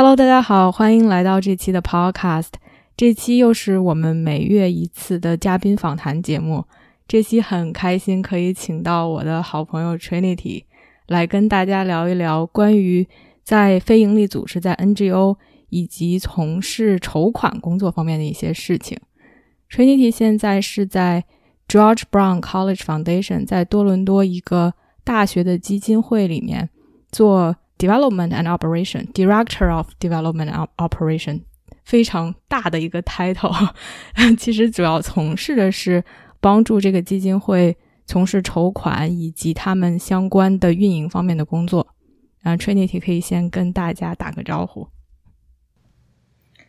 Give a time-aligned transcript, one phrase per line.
[0.00, 2.50] Hello，大家好，欢迎来到这期的 Podcast。
[2.96, 6.64] 这期又是我们每月一次的嘉宾访谈节目。
[7.08, 10.62] 这期很开心可以请到我的好朋友 Trinity
[11.08, 13.08] 来跟大家聊一聊关于
[13.42, 15.36] 在非营利组织、在 NGO
[15.70, 18.96] 以及从事筹款工作方面的一些事情。
[19.68, 21.24] Trinity 现在是在
[21.66, 26.70] George Brown College Foundation，在多伦多一个大学的基金会里面
[27.10, 27.56] 做。
[27.78, 31.42] Development and Operation Director of Development and Operation，
[31.84, 33.70] 非常大的一个 title。
[34.36, 36.04] 其实主要从事的是
[36.40, 41.94] 帮助这个基金会从事筹款以及他们相关的运营方面的工作。
[42.42, 44.88] 啊，Trinity 可以先跟大家打个招呼。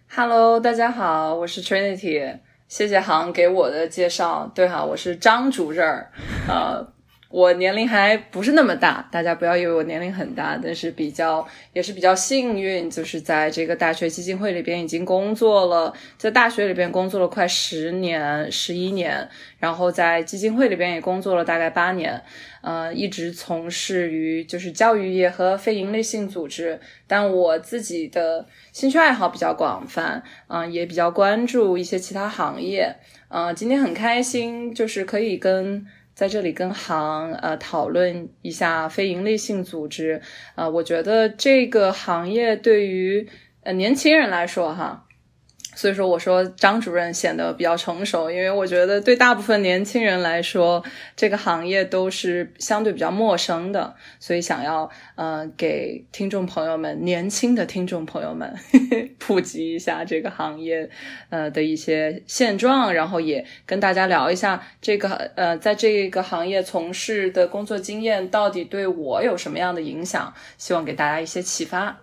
[0.08, 2.40] Hello，大家好，我是 Trinity。
[2.68, 4.52] 谢谢航给我的介绍。
[4.54, 5.86] 对哈，我是张主任。
[6.48, 6.94] 呃。
[7.30, 22.20] 我年龄还不是那么大，大家不要以为我年龄很大，但是比较也是比较幸运，就是在这个大学基金会里边已经工作了，在大学里边工作了快十年、十一年，然后在基金会里边也工作了大概八年，
[22.62, 32.96] 呃，一直从事于就是教育业和非营利性组织，但我自己的兴趣爱好比较广泛，嗯，也比较关注一些其他行业，
[33.28, 35.86] 嗯，今天很开心，就是可以跟。
[36.20, 40.22] 在这里跟行呃讨论一下非营利性组织，
[40.56, 43.30] 呃，我觉得这个行业对于
[43.64, 45.06] 呃年轻人来说哈。
[45.80, 50.84] 所以说，我说张主任显得比较成熟，因为我觉得对大部分年轻人来说，
[51.16, 58.54] 这个行业都是相对比较陌生的，所以想要呃给听众朋友们、年轻的听众朋友们
[59.20, 60.90] 普及一下这个行业
[61.30, 72.00] 呃的一些现状，然后也跟大家聊一下这个呃在这个行业从事的工作经验到底对我有什么样的影响，希望给大家一些启发。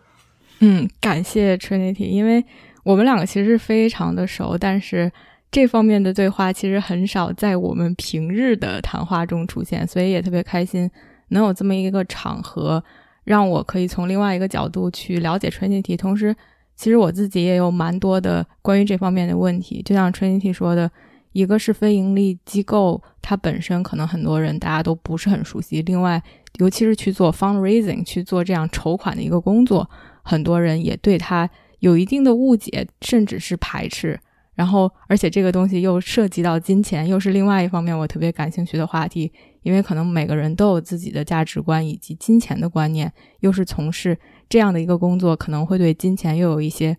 [0.60, 2.42] 嗯，感谢 Trinity，因为。
[2.86, 5.10] 我们两个其实非常的熟，但是
[5.50, 10.88] 这方面的对话其实很少在我们平日的谈话中出现，所以也特别开心
[11.30, 12.80] 能有这么一个场合，
[13.24, 15.96] 让我可以从另外一个角度去了解 Trinity。
[15.96, 16.32] 同时，
[16.76, 20.88] 其实我自己也有蛮多的关于这方面的问题，就像 Trinity 说的，
[21.32, 26.22] 一个是非盈利机构，它本身可能很多人大家都不是很熟悉；另外，
[26.60, 29.90] 尤其是去做 fundraising，去做这样筹款的一个工作，
[30.22, 31.50] 很多人也对它。
[31.80, 34.18] 有一定的误解，甚至是排斥，
[34.54, 39.30] 然后，而且这个东西又涉及到金钱，又是另外一方面我特别感兴趣的话题，
[39.62, 46.96] 因为可能每个人都有自己的价值观以及金钱的观念，又是从事这样的一个工作，可能会对金钱又有一些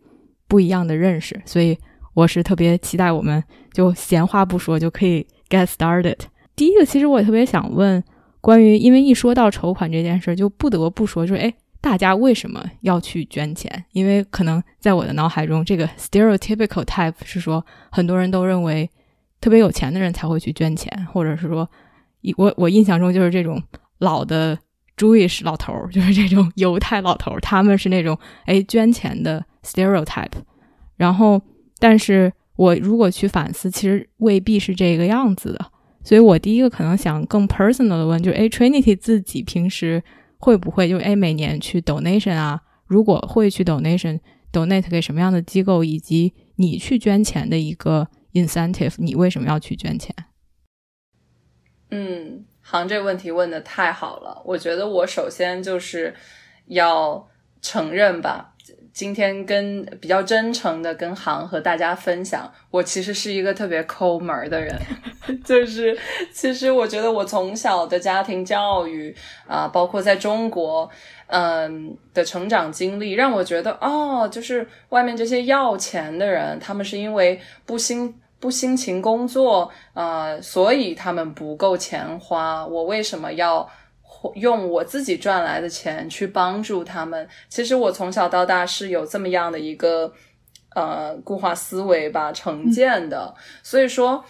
[0.47, 1.75] 不一样的认识，所以
[2.13, 3.43] 我是特别期待，我们
[3.73, 6.17] 就闲话不说就可以 get started。
[6.55, 8.03] 第一个，其实我也特别想问，
[8.41, 11.53] 关于，因为一说到筹款这件事，就不得不说，就是哎。
[11.79, 13.85] 大家为什么要去捐钱？
[13.91, 18.89] 因为可能在我的脑海中，这个 stereotypical type 是说，很多人都认为
[19.39, 21.69] 特别有钱的人才会去捐钱，或者是说，
[22.35, 23.61] 我我印象中就是这种
[23.99, 24.57] 老的
[24.97, 30.31] Jewish 老头，就是这种犹太老头，他们是那种哎捐钱的 stereotype。
[30.97, 31.39] 然后，
[31.79, 35.71] 但是我如果去反思，其实未必是这个样子的。
[36.03, 40.03] 所以我第一个可能想更 personal 的问，就是哎，Trinity 自己平时。
[40.37, 42.61] 会不会就哎每年去 donation 啊？
[42.85, 50.15] 如果会去 donation，donate 给什么样的机构，以及你去捐钱的一个 incentive，你为什么要去捐钱？
[51.89, 54.41] 嗯，行，这问题问的太好了。
[54.45, 56.13] 我觉得我首先就是
[56.67, 57.27] 要
[57.61, 58.53] 承认吧。
[58.97, 64.75] 今天跟比较真诚的跟行和大家分享，我其实是一个特别抠门的人，
[65.45, 65.95] 就是
[66.33, 69.15] 其实我觉得我从小的家庭教育
[69.47, 70.89] 啊，包括在中国，
[71.27, 83.69] 嗯的成长经历，让我觉得哦，就是外面这些要钱的人，他们是因为不辛不辛勤工作啊，所以他们不够钱花，我为什么要？
[84.35, 90.13] 用我自己赚来的钱去帮助他们，其实我从小到大是有这么样的一个
[90.75, 93.33] 呃固化思维吧成见的，
[93.63, 94.23] 所以说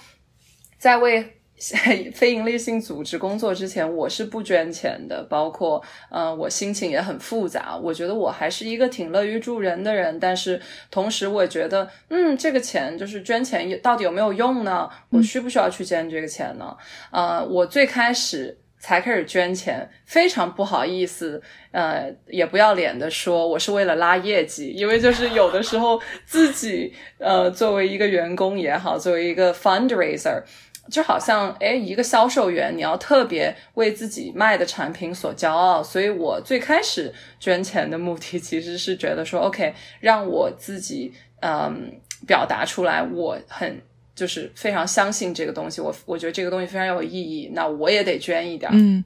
[0.77, 1.33] 在为
[2.13, 7.75] 非营利性组织工作之前，我是不捐钱的，包括呃，我心情也很复杂。
[7.75, 10.61] 我觉得我还是一个挺乐于助人的人，但是
[10.91, 14.87] 同时我也觉得，嗯，这个钱就是捐钱到底有没有用呢？
[15.09, 16.77] 我需不需要去捐这个钱呢？
[17.11, 21.41] 呃，我最开始才开始捐钱，非常不好意思，
[21.71, 30.43] 呃，也不要脸的说我是为了拉业绩，因为就是有的时候自己呃，作为一个员工也好，作为一个 fundraiser。
[30.89, 35.83] 就好像，哎，一个销售员，你要特别为自己卖的产品所骄傲。
[35.83, 41.91] 所以我最开始捐钱的目的，其实是觉得说，OK，让我自己，嗯，
[42.25, 43.81] 表达出来，我很
[44.17, 48.69] 就是非常相信这个东西，我我觉得这个东西非常有意义，那我也得捐一点。
[48.73, 49.01] 嗯。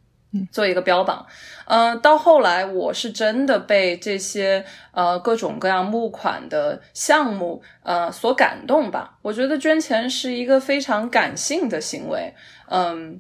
[0.50, 1.26] 做一个标榜，
[1.66, 4.64] 嗯，到后来我是真的被这些
[4.94, 9.18] 呃各种各样募款的项目呃所感动吧。
[9.24, 12.34] 我觉得捐钱是一个非常感性的行为，
[12.70, 13.20] 嗯，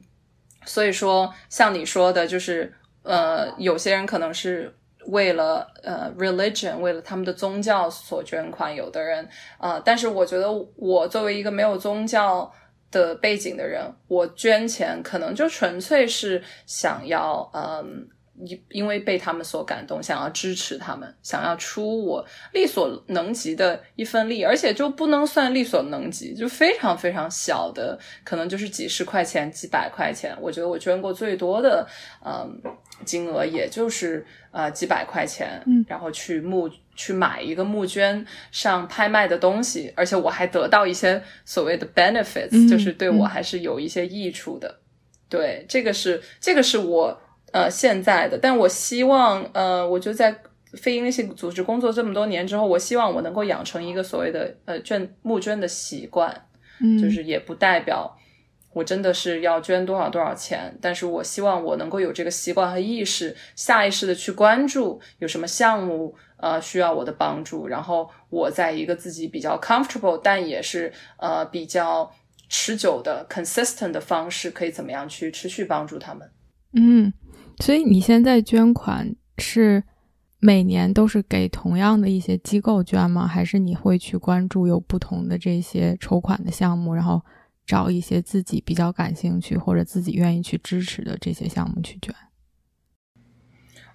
[0.63, 2.73] 所以说像你说的，就是
[3.03, 4.73] 呃有些人可能是
[5.07, 9.27] 为了呃 religion 为了他们的宗教所捐款，有的人
[9.57, 12.51] 啊，但是我觉得我作为一个没有宗教。
[12.91, 18.05] 的背景的人，我捐钱可能就纯粹是想要，嗯，
[18.45, 30.35] 因因为被他们所感动，想要支持他们，想要出我力所能及的一份力，而且就不能算力所能及，就非常非常小的，可能就是几十块钱、几百块钱。
[30.41, 31.87] 我觉得我捐过最多的，
[32.25, 32.61] 嗯，
[33.05, 36.69] 金额也就是呃几百块钱，嗯，然后去募。
[36.93, 44.81] 去买一个募捐上拍卖的东西，而且我还得到一些所谓的 benefits，就是对我还是有一些益处的。
[45.27, 47.19] 对，这个是这个是我
[47.51, 50.35] 呃现在的，但我希望呃，我就在
[50.73, 56.45] 非营利性组织工作这么多年之后，我希望我能够养成一个所谓的呃捐募捐的习惯，
[56.81, 58.17] 嗯就是也不代表
[58.73, 66.15] 我真的是要捐多少多少钱，但是我希望我能够有这个习惯和意识，下意识的去关注有什么项目。
[66.43, 72.11] 呃，需要我的帮助，然后我在一个自己比较 comfortable，但也是呃比较
[72.49, 76.27] 持久的 consistent 的方式，可以怎么样去持续帮助他们？
[76.73, 77.13] 嗯，
[77.59, 79.83] 所以你现在捐款是
[80.39, 83.27] 每年都是给同样的一些机构捐吗？
[83.27, 87.21] 还是你会去关注有不同的这些筹款的项目，然后
[87.65, 92.13] 找一些自己比较感兴趣或者自己愿意去支持的这些项目去捐？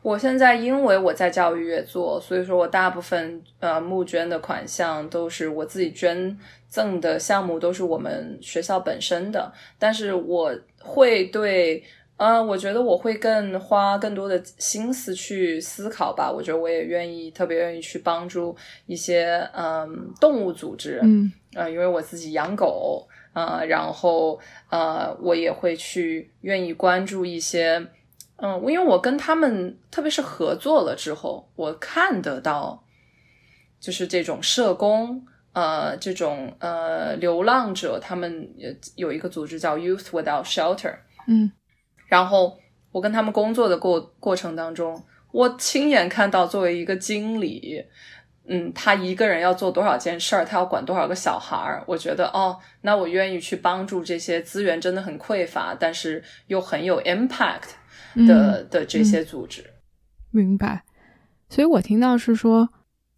[0.03, 6.39] 我现在因为我在教育业做，所以说我大部分呃募捐的款项都是我自己捐
[6.69, 9.53] 赠的项目，都是我们学校本身的。
[9.81, 11.83] 但是我会对，
[12.17, 16.31] 呃，我觉得我会更花更多的心思去思考吧。
[16.31, 24.41] 我觉得我也愿意，特别愿意去帮助一些嗯动物组织，嗯，呃，因为我自己养狗，呃，然后
[24.71, 27.87] 呃，我也会去愿意关注一些。
[28.39, 32.85] 嗯，因为我跟他们，特别是合作了之后，我看得到，
[33.81, 35.25] 就是这种社工，
[35.55, 38.47] 呃，这种呃流浪者，他们
[38.95, 40.97] 有一个组织叫 Youth Without Shelter，
[41.27, 41.51] 嗯，
[42.07, 42.59] 然后
[42.93, 47.85] 我跟他们工作的过过程当中，我亲眼看到，作为一个经理，
[48.47, 57.71] 嗯，他一个人要做多少件事儿，他要管多少个小孩儿，我觉得哦，那我愿意去帮助这些资源真的很匮乏，但是又很有 impact。
[58.27, 59.63] 的的这些组织，
[60.31, 60.85] 明白。
[61.51, 62.71] 所以我听到是说，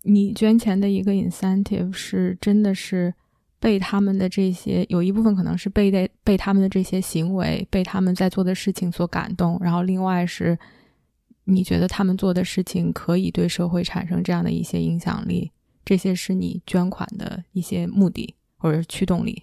[0.02, 3.14] 你捐钱的一个 incentive 是真的是
[3.60, 10.58] 被他们的这些有一部分可能是被被被他们的这些行为，被他们在做的事情所感动，然后另外是
[11.44, 15.50] 你觉得他们做的事情可以对社会产生这样的一些影响力，
[15.84, 19.42] 这些是你捐款的一些目的或者是驱动力。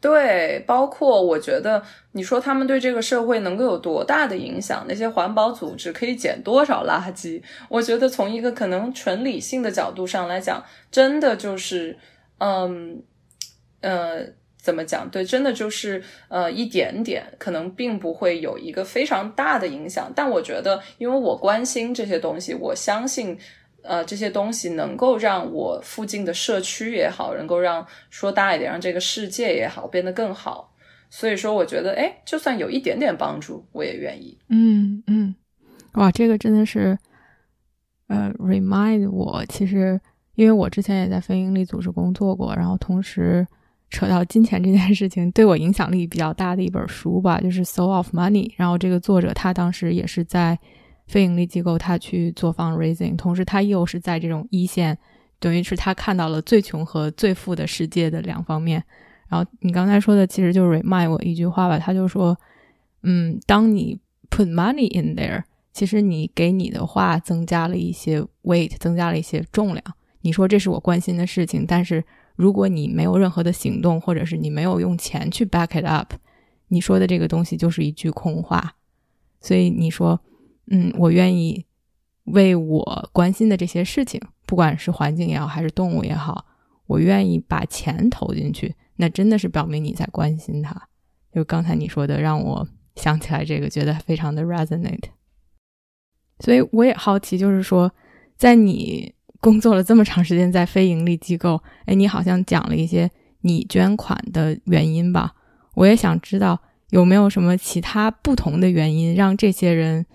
[0.00, 1.82] 对，包括我觉得
[2.12, 4.84] 你说他们对这个社会能够有多大的影响？
[4.86, 7.42] 那些环保组织可以捡多少垃圾？
[7.70, 11.98] 我觉得从一个可能纯理性的角度上来讲，真的就是，
[12.44, 13.02] 嗯，
[13.80, 14.26] 呃，
[14.58, 15.08] 怎么讲？
[15.08, 20.12] 对，真的就是呃一点点，可能并不会有一个非常大的影响。
[20.14, 23.38] 但我觉得，因为我关心这些东西，我相信。
[23.86, 30.74] 呃，这些东西能够让我附近的社区也好，能够让说大一点，让这个世界也好变得更好。
[31.10, 34.38] 所以说，我觉得，哎，就算有一点点帮助，我也愿意。
[34.48, 35.34] 嗯嗯，
[35.96, 36.98] 哇，这个真的是，
[38.08, 40.00] 呃，remind 我，其实
[40.34, 43.46] 因为我之前也在非营利组织工作过，然后同时
[43.90, 48.48] 扯到金钱这件事情，对我影响力比较大的一本书吧，就是《So of Money》。
[48.56, 50.58] 然后这个作者他当时也是在。
[51.06, 54.96] 非盈利机构，他去做 fundraising，同时他又是在这种一线，
[55.38, 58.82] 等于是他看到了最穷和最富的世界的两方面。
[59.28, 62.34] 然后你刚才说的其实就是 remind 我一句话吧，他就说，
[63.02, 64.00] 嗯，当你
[64.30, 65.42] put money in there，
[65.74, 69.84] 其实你给你的话增加了一些 weight，增加了一些重量。
[70.24, 72.02] 你说这是我关心的事情，但是
[72.34, 76.14] 如果你没有任何的行动，或者是你没有用钱去 back it up，
[76.68, 78.74] 你说的这个东西就是一句空话。
[79.42, 80.18] 所以你说，
[80.70, 81.66] 嗯，我愿意
[82.24, 86.46] 为我关心的这些事情，不管是环境也好，还是动物也好，
[86.86, 90.88] 我愿意把钱投进去，那真的是表明你在关心它。
[91.34, 92.66] 就刚才你说的，让我
[92.96, 95.10] 想起来这个，觉得非常的 resonate。
[96.40, 97.92] 所以我也好奇，就是说，
[98.38, 99.13] 在你
[99.44, 103.10] 工作了这么长时间在非盈利机构，哎，你好像讲了一些
[103.42, 105.34] 你捐款的原因吧？
[105.74, 106.58] 我也想知道。
[106.90, 110.06] 有没有什么其他不同的原因让这些人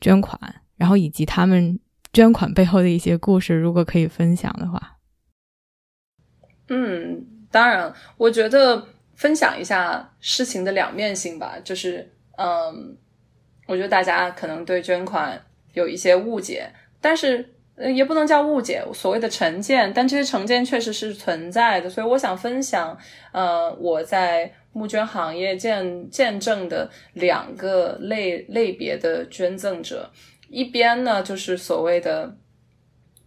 [0.00, 0.40] 捐款？
[0.76, 1.78] 然后以及他们
[2.14, 4.96] 捐款背后的一些故事，如果可以分享的话。
[6.68, 11.56] 嗯，当然，我觉得分享一下事情的两面性吧。
[11.62, 12.96] 就是，嗯，
[13.66, 15.42] 我觉得大家可能对捐款
[15.74, 17.54] 有一些误解，但是
[17.94, 21.88] 也不能叫误解，所谓的成见，但这些成见确实是存在的。
[21.88, 22.96] 所以我想分享，
[23.32, 24.52] 呃，我在。
[24.70, 30.08] 募捐行业见见证的两个类类别的捐赠者，
[30.50, 32.32] 一边呢就是所谓的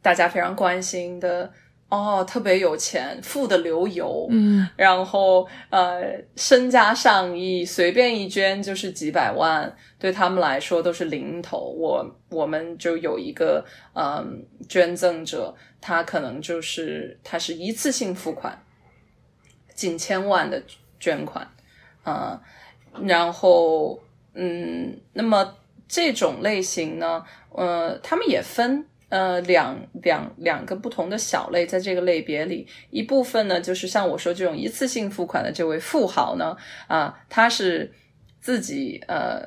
[0.02, 1.52] 大家非常关心的
[1.92, 6.02] 哦，特别有钱，富的流油，嗯，然后呃
[6.36, 11.60] 身家上亿，随便一捐就是几百万，对他们来说都是零头。
[11.60, 18.58] 我我们就有一个嗯捐赠者，他可能就是他是一次性付款，
[19.76, 20.60] 近千万的。
[21.04, 21.48] 捐款，
[22.04, 22.40] 啊，
[23.04, 24.00] 然后，
[24.36, 25.56] 嗯，那么
[25.88, 36.56] 这种类型呢，呃，他们也分，呃，两两两个不同的小类，在这个类别里，一部分呢，就是像我说这种一次性付款的这位富豪呢，
[36.88, 37.94] 啊，他是
[38.40, 39.42] 自己呃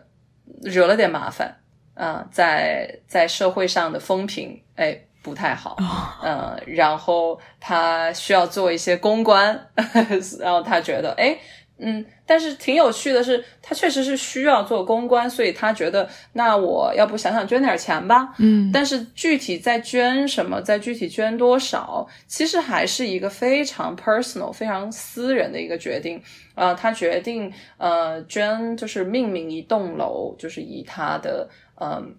[0.62, 1.56] 惹了点麻烦，
[1.94, 5.00] 啊，在在社会上的风评，哎。
[5.24, 5.78] 不太好，
[6.22, 9.58] 嗯，然后他需要做一些公关，
[10.38, 11.34] 然后他觉得，哎，
[11.76, 26.22] 嗯，但是挺有趣的是，他确实是需要做公关，所以他觉得，那我要不想想捐点钱吧，嗯，但是具体在捐什么，在具体捐多少，其实还是一个非常 personal、非常私人的一个决定，
[26.54, 31.48] 呃，他决定，呃，捐就是命名一栋楼，就是以他的，
[31.80, 32.14] 嗯，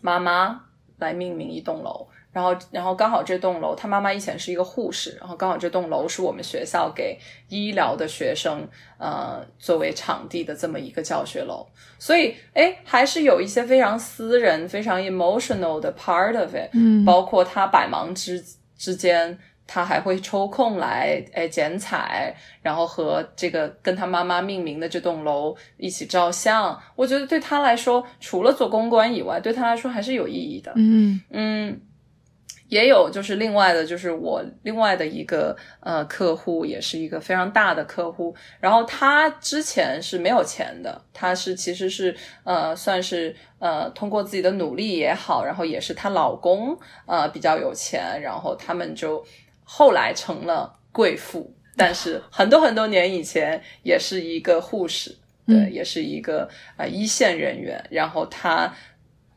[0.00, 0.60] 妈妈
[0.98, 2.08] 来命名一栋楼。
[2.30, 7.18] 然后，然后刚好这栋楼，他妈妈以前是一个护士，然后刚好这栋楼是我们学校给
[7.48, 8.68] 医疗的学生，
[8.98, 11.66] 呃，作为场地的这么一个教学楼，
[11.98, 18.44] 所以，哎，还是有一些非常私人、非常 emotional 的 part of it，嗯，包括他百忙之
[18.76, 26.78] 之间，他还会抽空来，哎，剪彩，然后和这个跟他妈妈命名的这栋楼一起照相。
[26.94, 30.72] 我觉得对他来说，除了做公关以外，对他来说还是有意义的。
[30.76, 31.80] 嗯嗯。
[32.68, 38.34] 也有就是另外的，就是我另外的一个呃客户，也是一个非常大的客户。
[38.60, 49.24] 然后他之前是没有钱的，他是其实是呃算是呃通过自己的努力也好，然后也是她老公呃比较有钱，然后他们就
[49.64, 51.50] 后来成了贵妇。
[51.74, 56.46] 但是很多很多年以前，也是一个护士，对，也是一个
[56.76, 57.82] 啊一线人员。
[57.90, 58.74] 然后她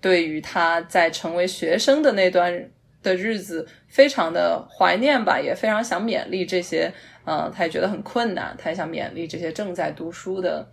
[0.02, 2.70] 对于她在成为学生的那段。
[3.03, 6.91] 的日子非常的怀念吧，也非常想勉励这些，
[7.25, 10.67] 呃，他也觉得很困难，他也想勉励这些正在读书的，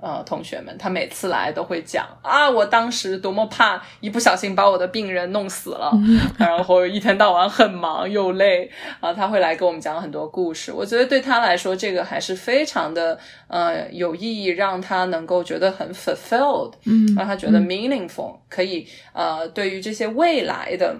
[0.00, 0.76] 呃，同学们。
[0.78, 5.92] 他每次来都会讲啊，我当时多么怕一不小心把我的病人弄死了，
[6.38, 8.70] 然后一天到晚很忙又累
[9.00, 9.12] 啊。
[9.12, 10.72] 他会来给我们讲很多故事。
[10.72, 13.18] 我觉得对他来说，这个还是非常的
[13.48, 20.96] 呃有意义，让他能够觉得很 fulfilled，嗯，让他觉得 meaningful，可以呃，对于这些未来的。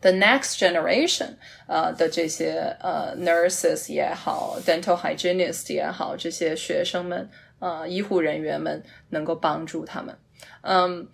[0.00, 1.34] The next generation，
[1.66, 7.28] 呃的这些呃 nurses 也好，dental hygienist 也好，这些学生们，
[7.58, 10.16] 呃医护人员们能够帮助他们。
[10.62, 11.06] 嗯，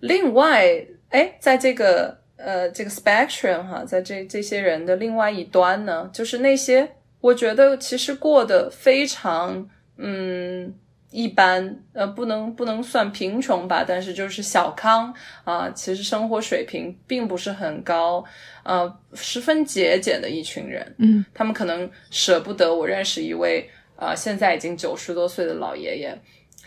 [0.00, 9.68] 另外，哎，在这个呃这个 spectrum 哈，在这这些人的另外一端呢，就是那些我觉得其实过得非常
[9.98, 10.74] 嗯。
[11.10, 15.12] 一般，呃，不能不能算贫穷吧，但是就是小康
[15.44, 18.24] 啊，其实生活水平并不是很高，
[18.62, 22.72] 呃，十分节俭的一群人，嗯，他们可能舍不得。
[22.72, 26.16] 我认识一位，呃，现在已经九十多岁的老爷爷，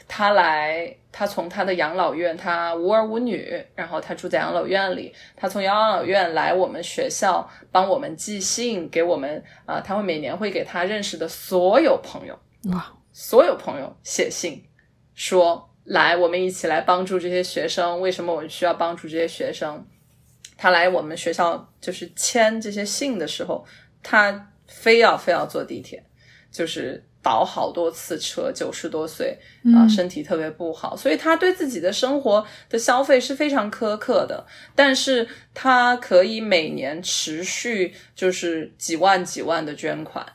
[0.07, 12.37] 他来，他从他的养老院，他无儿无女，然后他住在养老院里，他从养老院来我们学校帮我们寄信给我们，啊，他会每年会给他认识的所有朋友。
[12.73, 14.61] 哇，所有朋友写信
[15.13, 18.01] 说来，我们一起来帮助这些学生。
[18.01, 19.85] 为什么我需要帮助这些学生？
[20.57, 23.65] 他来我们学校就是签这些信的时候，
[24.01, 26.03] 他非要非要坐地铁，
[26.51, 28.51] 就是倒好多次车。
[28.51, 29.37] 九十多岁
[29.75, 34.45] 啊，身体特别不好，所以他对自己的生活的消费是非常苛刻的。
[34.73, 40.25] 但是他可以每年持续就是几万几万的捐款，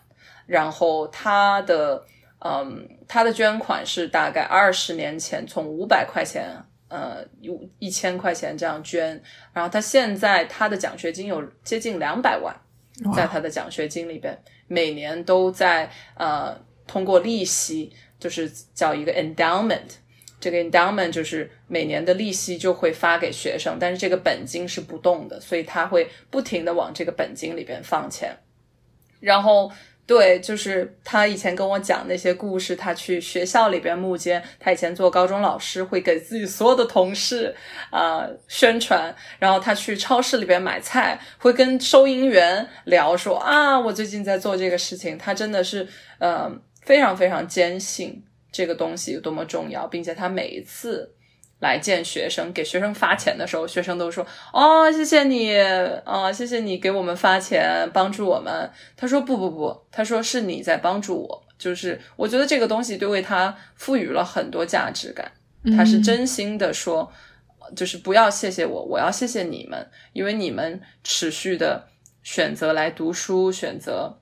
[0.47, 2.05] 然后他的
[2.41, 6.57] 嗯，他的捐款是大概二十年前从五百块钱。
[6.91, 12.57] 呃，有一千块钱这样捐，然后他现在他的奖学金有接近两百万，
[13.15, 14.35] 在他的奖学金里边，
[14.69, 19.99] 每年都在呃通过利息，就是叫一个 endowment，
[20.41, 28.35] 这个 endowment 就是每年的利息就会发给学生，但是这个本金是不动的，所以他会不停的往这个本金里边放钱，
[29.21, 29.71] 然后。
[30.09, 32.75] 对，就是他以前跟我讲那些故事。
[32.75, 37.55] 他去学校里边募捐，他以前做高中老师，会给自己所有的同事
[37.91, 39.15] 啊宣传。
[39.39, 45.19] 然后他去超市里边买菜，会跟收银员聊说啊，我最近在做这个事情。
[45.19, 45.87] 他真的是
[46.19, 46.51] 呃
[46.81, 51.15] 非常非常坚信这个东西有多么重要，并且他每一次。
[51.61, 54.25] 来见学生，给学生发钱的时候，学生都说
[54.55, 55.59] ：“哦，谢谢你，
[56.05, 65.33] 啊，谢谢你给我们发钱，帮助我们。”他说：“不不不，他说是你在帮助我，就是我觉得这个东西对为他赋予了很多价值感。
[65.77, 67.11] 他是真心的说，
[67.75, 71.89] 就是不要谢谢我，我要谢谢你们，因为你们持续的
[72.23, 74.21] 选择来读书，选择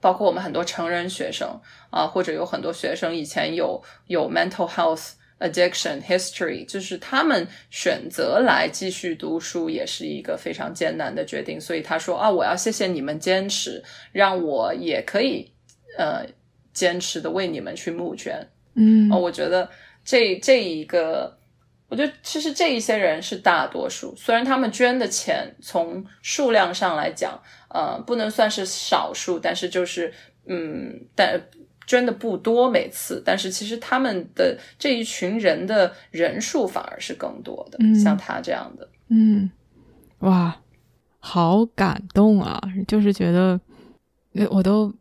[0.00, 1.60] 包括我们很多成人学生
[1.90, 5.10] 啊，或者有很多学生以前有有 mental health。”
[5.42, 11.60] Addiction history 就是他们选择来继续读书，也是一个非常艰难的决定。
[11.60, 13.82] 所以他说啊，我要谢谢你们坚持，
[14.12, 15.52] 让我也可以
[15.98, 16.24] 呃
[16.72, 18.48] 坚持的为你们去募捐。
[18.74, 19.68] 嗯，哦，我觉得
[20.04, 21.36] 这这一个，
[21.88, 30.14] 我觉得其实这一些人是大多数，虽然他们捐的钱从数量上来讲，呃，不能算是少数，但是就是
[30.46, 31.42] 嗯，但。
[31.86, 39.50] 捐的不多每次，但是其实他们的这一群人的人数反而是更多的，像他这样的，嗯，
[40.20, 40.56] 哇，
[41.18, 42.60] 好感动啊！
[42.86, 43.60] 就是觉得，
[44.50, 44.92] 我都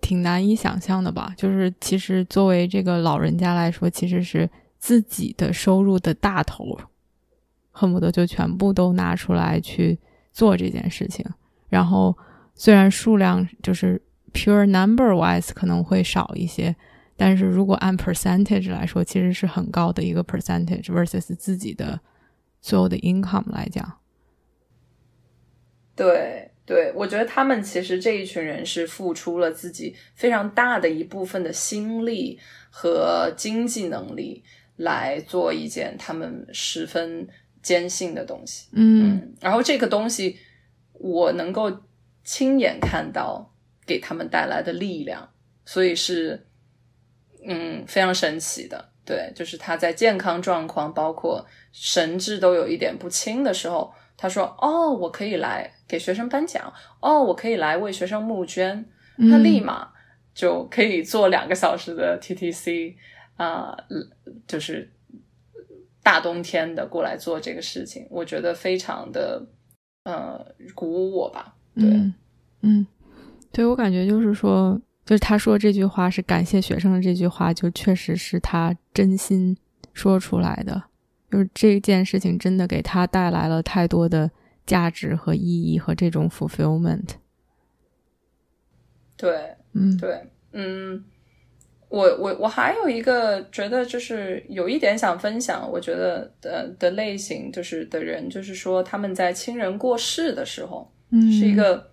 [0.00, 1.32] 挺难以想象的吧。
[1.36, 4.48] 就是其实作为这个老人家来说，其实是
[4.78, 6.78] 自己的收入的大头，
[7.70, 9.98] 恨不得就全部都拿出来去
[10.32, 11.24] 做这件事情。
[11.68, 12.16] 然后
[12.54, 14.00] 虽然数量就是。
[14.32, 16.76] Pure number wise 可能会少一些，
[17.16, 21.98] 但是如果按 percentage 来说，其实是很高的一个 percentage versus 自己的
[22.60, 24.00] 所有的 income 来讲。
[25.96, 32.38] 对对，我觉得他们其实这一群人是付出了自己非常大的一部分的心力
[32.70, 34.44] 和经济能力
[34.76, 37.26] 来做一件他们十分
[37.62, 38.68] 坚信的东西。
[38.72, 40.36] 嗯，然后这个东西
[40.92, 41.80] 我能够
[42.22, 43.54] 亲眼看到。
[43.88, 45.26] 给他们带来的力量，
[45.64, 46.46] 所以是，
[47.46, 48.92] 嗯，非常神奇的。
[49.06, 56.70] 对，就是他在健康状况，包括神志都有一点不清的时候，他说：“哦，我可以来给学生颁奖，
[57.00, 58.84] 哦，我可以来为学生募捐。”
[59.30, 59.90] 他立马
[60.34, 62.94] 就可以做两个小时的 TTC
[63.36, 63.74] 啊，
[64.46, 64.92] 就是
[66.02, 69.42] 大冬天的过来做这个事情，我觉得非常的
[70.04, 71.56] 呃鼓舞我吧。
[71.74, 71.84] 对，
[72.60, 72.86] 嗯。
[73.50, 79.56] 对我感觉就是说，就是他说这句话是感谢学生的这句话，就确实是他真心
[79.92, 80.80] 说出来的。
[81.30, 84.30] 就是这件事情真的给他带来了太多的
[84.64, 87.08] 价值和意义和这种 fulfillment。
[89.16, 91.04] 对，嗯，对，嗯，
[91.88, 101.90] 我我我还有一个觉得就是有一点想分享，我觉得的的类型就是的人，就是说他们在亲人过世的时候，嗯，是一个。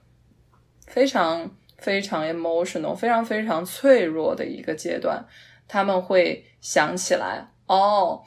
[0.88, 5.26] 非常非常 emotional，非常非常脆弱的一个阶段，
[5.68, 8.22] 他们会想起来，哦，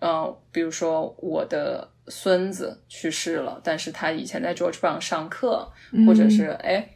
[0.00, 5.70] 嗯，比如说我的孙子去世了，但是他以前在 George Brown 上课，
[6.06, 6.88] 或者是哎，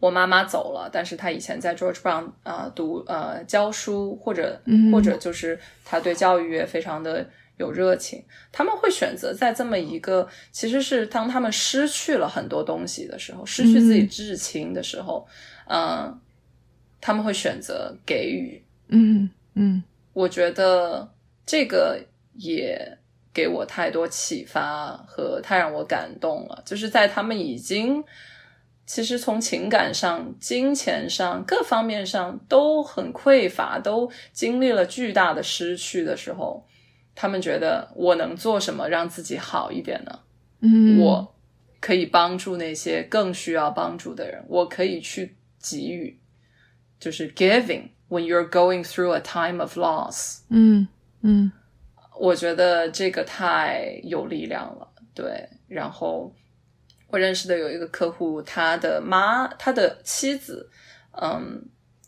[0.00, 4.60] 我妈妈走了，但是他以前在 George Brown 啊读呃教书，或者
[4.92, 7.28] 或者就是他对教育也非常的。
[7.56, 15.26] 有热情，他们会选择在这么一个，其实是当他们失去了很多东西的时候，失去自己至亲的时候，
[15.68, 16.20] 嗯，
[17.00, 21.08] 他们会选择给予，嗯嗯，我觉得
[21.46, 22.00] 这个
[22.34, 22.98] 也
[23.32, 28.02] 给我太多启发和太让我感动了，就是在他们已经
[28.86, 36.66] 其实从情感上、金钱上各方面上都很匮乏，都经历了巨大的失去的时候，
[37.14, 40.20] 他们觉得我能做什么让自己好一点呢？
[40.60, 41.34] 嗯，我
[41.80, 46.18] 可以帮助那些更需要帮助的人，我可以去给予，
[46.98, 50.40] 就是 giving when you're going through a time of loss。
[50.48, 50.88] 嗯
[51.22, 51.52] 嗯，
[52.18, 56.34] 我觉得这个太有力量了，对，然后。
[57.08, 60.68] 我认识的有一个客户，他的妈，他的妻子，
[61.12, 61.64] 嗯，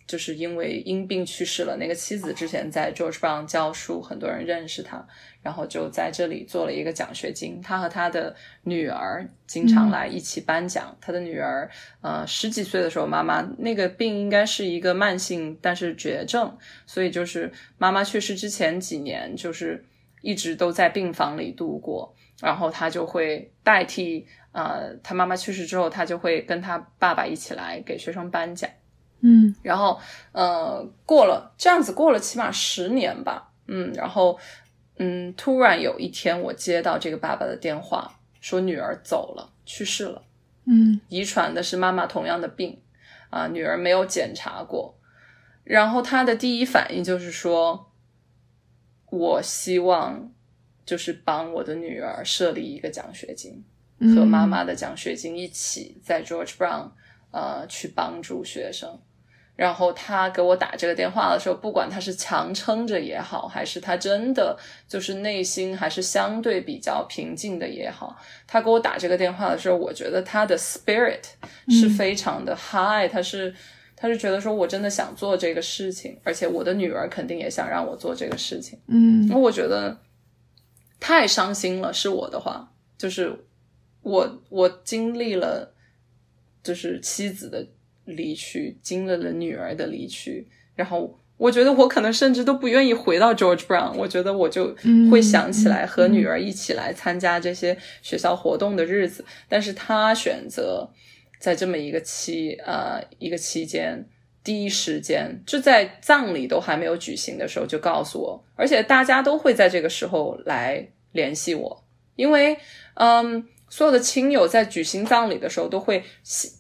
[0.07, 1.77] 就是因为因病去世了。
[1.77, 5.07] 那个妻子之前在 George Brown 教书，很多人认识他，
[5.42, 7.61] 然后就在这里做了一个奖学金。
[7.61, 10.97] 他和他的女儿经常来一起颁奖。
[11.01, 19.85] 他的女儿，呃，十几岁的时候，妈妈那个病应该是一个慢性，但是绝症，所以就是妈妈去世之前几年，就是
[20.23, 22.14] 一直都在病房里度过。
[22.40, 24.27] 然后他就会代替。
[24.53, 28.71] 呃，他妈妈去世之后，他就会跟他爸爸一起来给学生颁奖。
[29.21, 29.99] 嗯，然后
[30.33, 33.51] 呃，过了这样子过了起码十年吧。
[33.67, 34.39] 嗯，然后
[34.99, 40.23] 嗯，突然有一天，我接到这个爸爸的电话，说女儿走了，去世了。
[40.67, 42.81] 嗯，遗传的是妈妈同样的病
[43.31, 44.99] 啊，女儿没有检查过。
[45.65, 47.91] 然后他的第一反应就是说，
[49.11, 50.33] 我希望
[50.85, 53.65] 就是帮我的女儿设立一个奖学金。
[54.15, 56.91] 和妈妈的奖学金一起在 George Brown，
[57.31, 59.01] 呃，去帮助学生。
[59.57, 68.16] 然后他给我打这个电话的时候，不管他是强撑着也好，还是他真的就是内心还是相对比较平静的也好，
[68.47, 71.23] 他给我打这个电话的时候，我觉得他的 spirit
[71.69, 73.55] 是非常的 high，他是
[73.97, 78.79] 他是觉得说我真的想做这个事情，而且我的女儿肯定也想让我做这个事情。
[78.87, 79.99] 嗯，那我觉得
[81.01, 83.42] 太伤心了，是我的话就是。
[84.03, 85.75] 我我经历了，
[86.62, 87.66] 就是妻子的
[88.07, 93.92] 离去，经历了女儿的离去，然后我觉得我可能甚至都不愿意回到 George Brown。
[93.95, 94.75] 我觉得我就
[95.11, 99.25] 会想起来和女儿一起来参加这些学校活动的日子。
[99.49, 100.88] 但是他选择
[101.38, 104.09] 在这么一个期呃一个期间，
[104.42, 112.57] 第一时间就在葬礼都还没有举行的时候就告诉我，而且大家都会在这个时候来联系我，因为
[112.95, 113.47] 嗯。
[113.69, 116.05] 所有的亲友在举行葬礼的时候都会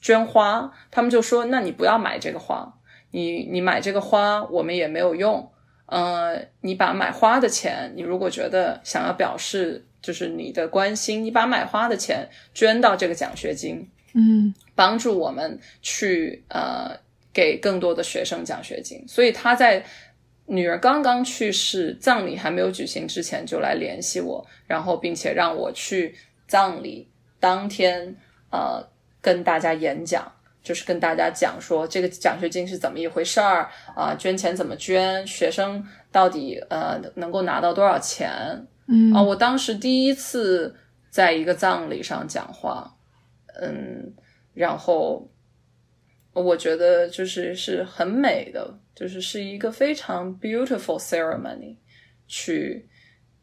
[0.00, 2.74] 捐花，他们就说：“那你不要买这个花，
[3.12, 5.48] 你你买这个花我们也没有用。
[5.86, 16.90] 呃，你把买花的钱，你如果觉得想要表示就是你的关心，你把买花的钱捐到这个奖学金，嗯，帮助我们去呃
[17.32, 19.06] 给更多的学生奖学金。
[19.06, 19.84] 所以他在
[20.46, 26.16] 女儿刚刚去世、葬礼还没有举行之前就来联系我，然后并且让我去。
[26.46, 28.16] 葬礼当天，
[28.50, 28.82] 呃，
[29.20, 30.30] 跟大家演讲，
[30.62, 38.30] 就是跟大家讲说这个奖学金是怎么一回事儿啊，捐钱怎么捐，学生到底呃能够拿到多少钱？
[38.88, 40.74] 嗯啊，我当时第一次
[41.10, 42.96] 在一个葬礼上讲话，
[43.60, 44.14] 嗯，
[44.54, 45.28] 然后
[46.32, 51.76] 我觉得就是是很美的，就是是一个非常 beautiful ceremony，
[52.28, 52.88] 去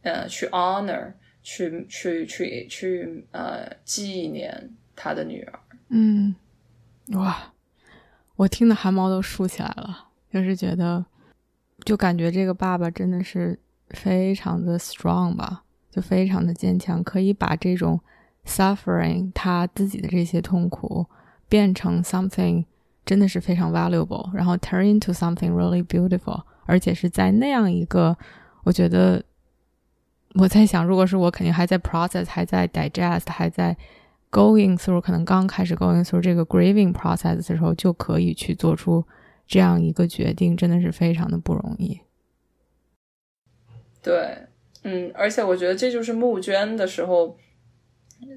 [0.03, 1.13] 呃去 honor。
[1.43, 5.59] 去去去去呃纪念他的女儿。
[5.89, 6.33] 嗯，
[7.09, 7.53] 哇，
[8.37, 11.05] 我听的汗毛都竖起来了，就是觉得，
[11.85, 17.99] 就感觉这个爸爸真的是非常的 strong 吧，就非常的坚强，可以把这种
[18.45, 21.05] suffering 他自己的这些痛苦
[21.49, 22.65] 变成 something
[23.05, 28.17] 真的是非常 valuable，然后 turn into something really beautiful，而且是在那样一个，
[28.63, 29.23] 我觉得。
[30.35, 33.77] 我在想，如果是我，肯定还在 process，还在 digest，还在
[34.31, 39.05] going through，可能刚开始 going through 这个 grieving process 的时候，就可以去做出
[39.45, 41.99] 这样一个决定，真的是非常的不容易。
[44.01, 44.47] 对，
[44.83, 47.37] 嗯，而且我觉得这就是募捐的时候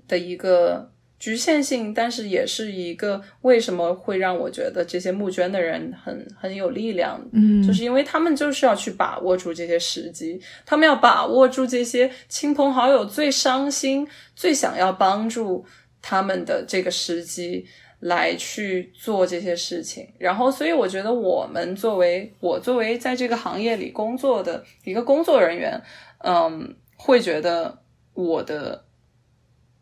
[0.07, 0.93] 的一个。
[1.19, 15.65] 局限性，但是也是一个为什么会让我觉得这些募捐的人很很有力量，嗯，就是因为他们就是要去把握住这些时机，他们要把握住这些亲朋好友最伤心、最想要帮助
[16.03, 17.67] 他们的这个时机
[18.01, 20.07] 来去做这些事情。
[20.19, 25.83] 然后，所以我觉得我们作为我作为在这个行业里工作的一个工作人员，
[26.19, 27.79] 嗯，会觉得
[28.13, 28.85] 我的。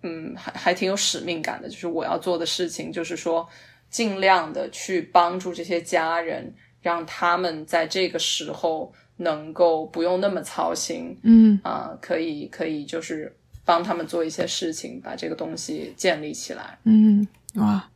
[0.06, 3.48] 嗯，还还挺有使命感的，就是我要做的事情，就是说
[3.88, 16.78] 尽量的去帮助这些家人，让他们在这个时候能够不用那么操心，嗯啊，可以可以就是帮他们做一些事情，把这个东西建立起来。
[16.84, 17.88] 嗯，哇，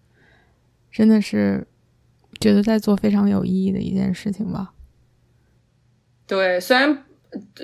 [0.90, 1.66] 真的是
[2.40, 4.72] 觉得在做非常有意义的一件事情吧。
[6.26, 7.04] 对，虽然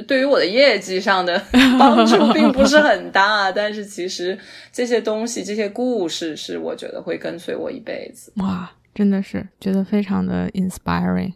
[0.06, 1.40] 对于我的业绩上的
[1.78, 4.38] 帮助并不是很大，但是其实
[4.70, 8.32] 这些东西、这些故事是我觉得会跟随我一辈子。
[8.36, 11.32] 哇，真的是觉得非常的 inspiring。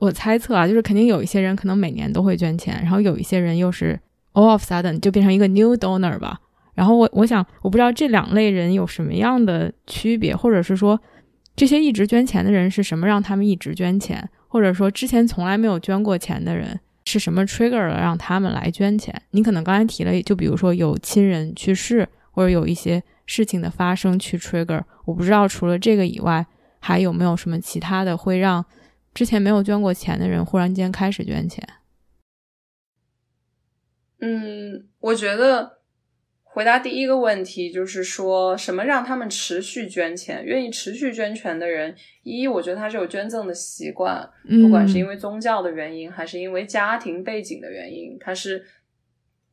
[0.00, 3.98] 我猜测啊，就是肯定有一些人可能每年都会捐钱，然后有一些人又是
[4.32, 6.40] all of sudden 就变成一个 new donor 吧。
[6.74, 11.00] 然后我我想，我不知道这两类人有什么样的区别，或者是说
[11.56, 19.22] 这些一直捐钱的人是什么让他们一直捐钱，或者说之前从来没有捐过钱的人是什么 trigger 了让他们来捐钱？
[19.30, 24.82] 你可能刚才提了，就比如说有亲人去世，或者有一些事情的发生去 trigger。
[25.06, 26.46] 我不知道除了这个以外，
[26.80, 28.62] 还有没有什么其他的会让
[29.14, 31.66] 之前没有捐过钱的人忽然间开始捐钱？
[34.20, 35.77] 嗯，我觉得。
[36.58, 40.44] 回答第一个问题，就是说什么让他们持续捐钱？
[40.44, 41.94] 愿意持续捐钱的人，
[42.24, 44.28] 一，我觉得他是有捐赠的习惯，
[44.60, 48.66] 不管是因为宗教的原因，还是因为家庭背景的原因，他是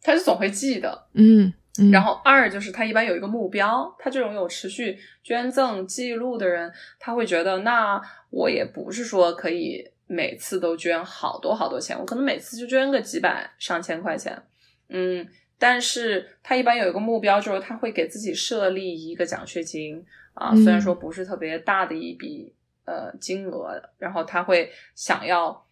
[0.02, 1.08] 他是总会记得。
[1.14, 1.54] 嗯，
[1.92, 14.42] 然后二就是他一般有一个目标，他这种有持续捐赠记录的人，他会觉得，那我也不是说可以每次都捐好多好多钱，我可能每次就捐个几百上千块钱，
[14.90, 15.28] 嗯。
[15.58, 22.54] 但是他一般有一个目标，就是他会给自己设立一个奖学金啊，虽然说不是特别大的一笔
[22.86, 25.66] 呃金额，然后他会想要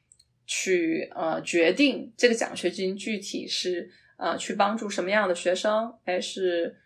[0.45, 6.77] 去呃决定这个奖学金具体是呃去帮助什么样的学生，还是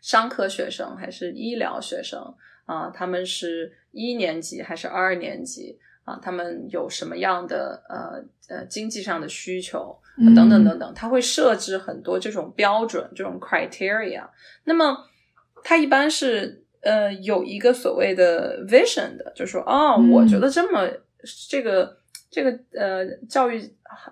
[0.00, 2.34] 商科学生还是医疗学生
[2.66, 2.90] 啊？
[2.90, 6.18] 他们是一年级还是二年级啊？
[6.22, 8.22] 他们有什么样的呃
[8.54, 9.98] 呃经济上的需求？
[10.16, 14.24] 等等等等，他会设置很多这种标准，这种 criteria。
[14.62, 14.96] 那么，
[15.64, 20.88] 他一般是呃有一个所谓的 vision 的，就说哦，我觉得这么
[21.48, 21.96] 这个
[22.30, 23.60] 这个呃教育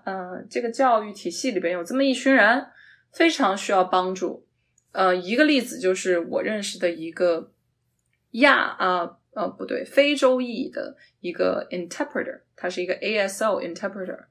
[0.03, 2.67] 呃这个教育体系里边有这么一群人，
[3.13, 4.45] 非常需要帮助。
[4.91, 7.53] 呃，一个例子就是我认识的一个
[8.33, 14.25] 亚啊呃不对，非洲裔的一个 interpreter，他是一个 ASO interpreter。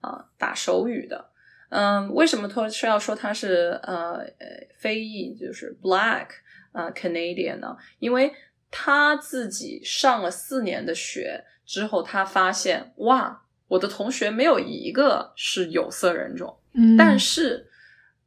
[0.00, 1.28] 啊，打手语的，
[1.70, 4.24] 嗯，为什么他是要说他是呃
[4.78, 6.28] 非裔，就是 black
[6.70, 7.76] 啊 Canadian 呢？
[7.98, 8.32] 因为
[8.70, 17.68] 他自己上了四年的学之后，他发现哇，我的同学没有一个是有色人种，嗯，但是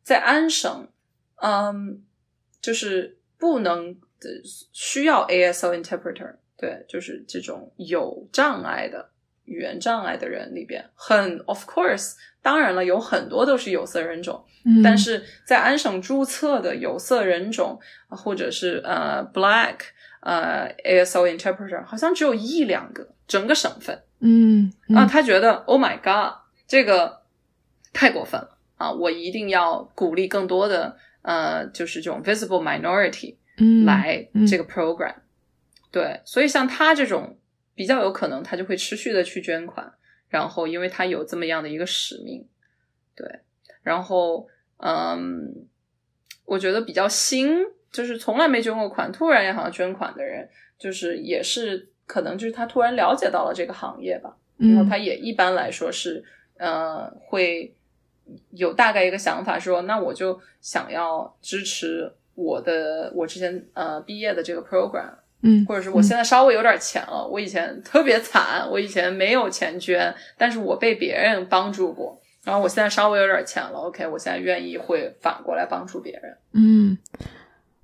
[0.04, 0.89] 在安省，
[1.38, 2.04] 嗯，
[2.60, 4.08] 就是不能的
[4.71, 9.10] 需要 ASL interpreter，对，就是这种有障碍的。
[9.45, 19.77] 语言障碍的人里边，很 of course，当然了，有很多都是有色人种，嗯但是在安省注册的有色人种或者是呃 black
[20.21, 26.34] 呃 ASO interpreter 好像只有一两个，整个省份，嗯啊，他觉得 Oh my God，
[26.65, 27.21] 这个
[27.91, 33.36] 太过分了啊，我一定要鼓励更多的呃，就是这种 visible minority
[33.86, 35.15] 来这个 program，
[35.91, 37.38] 对，所以像他这种。
[37.74, 39.91] 比较有可能他就会持续的去捐款，
[40.28, 42.45] 然后因为他有这么样的一个使命，
[43.15, 43.26] 对，
[43.82, 44.47] 然后
[44.78, 45.65] 嗯，
[46.45, 47.58] 我觉得比较新，
[47.89, 50.47] 就是从来没捐过款，突然也好像捐款的人，
[50.78, 56.24] 就是也是可能就是他突然了解到了这个行业吧，然后他也一般来说是
[56.58, 57.74] 呃会
[58.52, 65.12] 有大概一个想法，说那我就想要支持我的我之前呃毕业的这个 program。
[65.43, 76.38] 嗯，或者是我现在稍微有点钱了，我以前特别惨，我以前没有钱捐，但是我被别人帮助过，然后我现在稍微有点钱了，OK，我现在愿意会反过来帮助别人。
[76.54, 76.95] 嗯，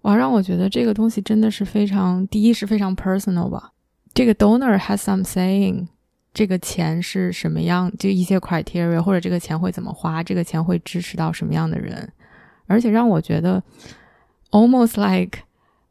[0.02, 3.72] 哇，让我觉得这个东西真的是非常，第一是非常 personal 吧。
[4.14, 5.88] 这个 donor has some saying，
[6.36, 12.08] 这个钱是什么样，就一些 criteria，或者这个钱会怎么花，这个钱会支持到什么样的人，
[12.68, 13.64] 而且让我觉得
[14.52, 15.40] almost like。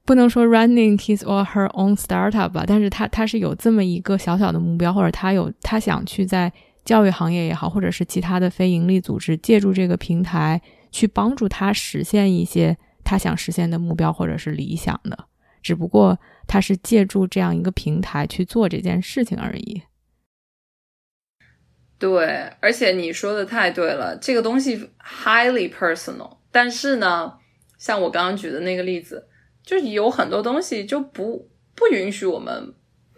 [0.05, 6.53] 不能说 running his or her own startup 吧，但是他他是有这么一个小小的目标，或者他有他想去在
[6.85, 15.27] 教育行业也好，或者是其他的非盈利组织借助这个平台去帮助他实现一些他想实现的目标或者是理想的，
[15.61, 16.17] 只不过
[16.47, 19.83] 他是借助这样一个平台去做这件事情而已。
[21.99, 27.33] 对，而且你说的太对了，这个东西 highly personal，但是呢，
[27.87, 29.29] 像我刚刚举的那个例子。
[29.69, 32.73] 就是有很多东西就不不允许我们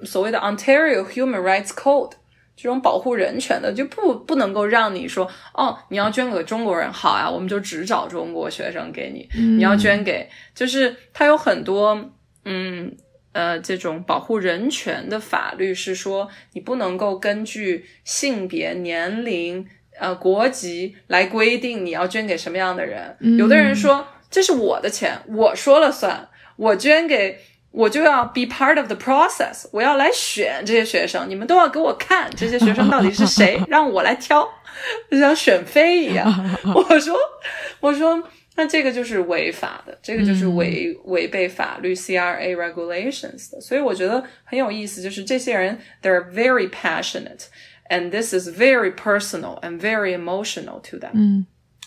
[0.04, 2.12] 所谓的 Ontario Human Rights Code
[2.57, 9.28] 这种保护人权的，就不不能够让你说哦，你要捐给中国人，好呀，我们就只找中国学生给你。
[9.38, 12.11] 你要捐给，就是它有很多
[12.46, 12.96] 嗯
[13.33, 19.66] 呃这种保护人权的法律是说，你不能够根据性别、年龄、
[20.00, 23.14] 呃国籍来规定你要捐给什么样的人。
[23.38, 27.40] 有的人说这是我的钱，我说了算，我捐给。
[27.70, 34.48] 我就要 be part of the process，我要来选这些学生，你们都要给我看这些学生到底是谁，让我来挑，
[35.10, 36.26] 就像选妃一样。
[36.74, 37.14] 我说，
[37.78, 38.20] 我说，
[38.56, 43.60] 那这个就是违法的，这个就是违违背法律 CRA regulations 的。
[43.60, 51.12] 所以我觉得很有意思，就是这些人 they're very passionate，and this is very personal and very emotional to them。
[51.12, 51.46] 嗯，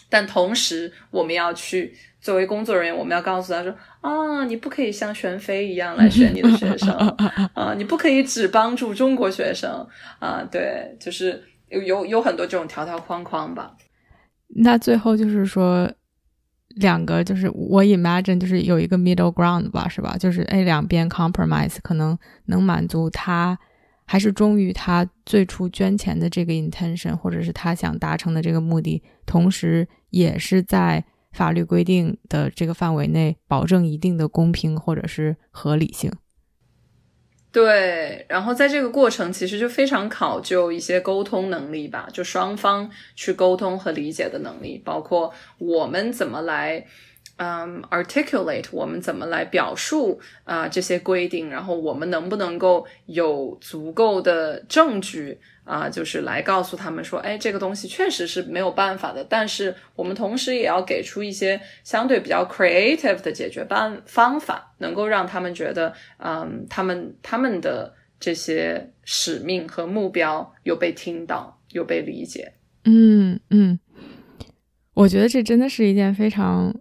[0.10, 1.98] 但同时我们要去。
[2.22, 6.92] 作为工作人员，我们要告诉他说：“啊，你不可以像选妃一样来选你的学生
[7.56, 9.88] 啊，你不可以只帮助中国学生
[10.20, 13.76] 啊。”对，就是有有有很多这种条条框框吧。
[14.50, 15.92] 那最后就是说，
[16.76, 20.16] 两个就是我 imagine 就是有一个 middle ground 吧，是吧？
[20.16, 23.58] 就是哎，两边 compromise 可能能满足他，
[24.06, 31.04] 还是忠于他最初捐钱的这个 intention，或者是他想达成的这个目的，同时也是在。
[31.32, 36.12] 法律规定的这个范围内，保证一定的公平或者是合理性。
[37.52, 46.86] 对，然后在这个过程，其实就非常考究一些沟通能力吧，就双方去沟通和理解的能力，包括我们怎么来。
[47.38, 72.54] 嗯，articulate 我们怎么来表述啊这些规定，然后我们能不能够有足够的证据啊，就是来告诉他们说，哎，这个东西确实是没有办法的，但是我们同时也要给出一些相对比较 creative 的解决办方法，能够让他们觉得，嗯，他们他们的这些使命和目标有被听到，有被理解。
[72.86, 73.80] 嗯嗯，
[74.94, 76.74] 我觉得这真的是一件非常。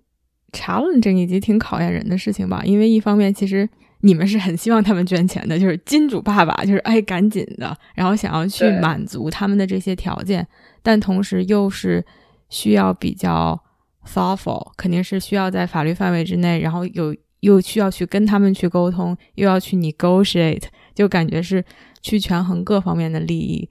[0.53, 3.69] challenge 以及挺考验人的事情吧，因为一方面其实
[4.03, 10.47] 你们是很希望他们捐钱的，就是金主爸爸就是哎赶紧的，然后想要去满足他们的这些条件，
[10.83, 12.05] 但同时又是
[12.49, 13.61] 需要比较
[14.07, 21.65] thoughtful，肯定是需要在法律范围之内，然后有又需要去跟他们去沟通，又要去 negotiate，就感觉是
[22.01, 23.69] 去权衡各方面的利益，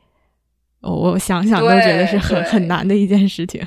[0.82, 3.66] 我想想都觉得是很很难的一件事情。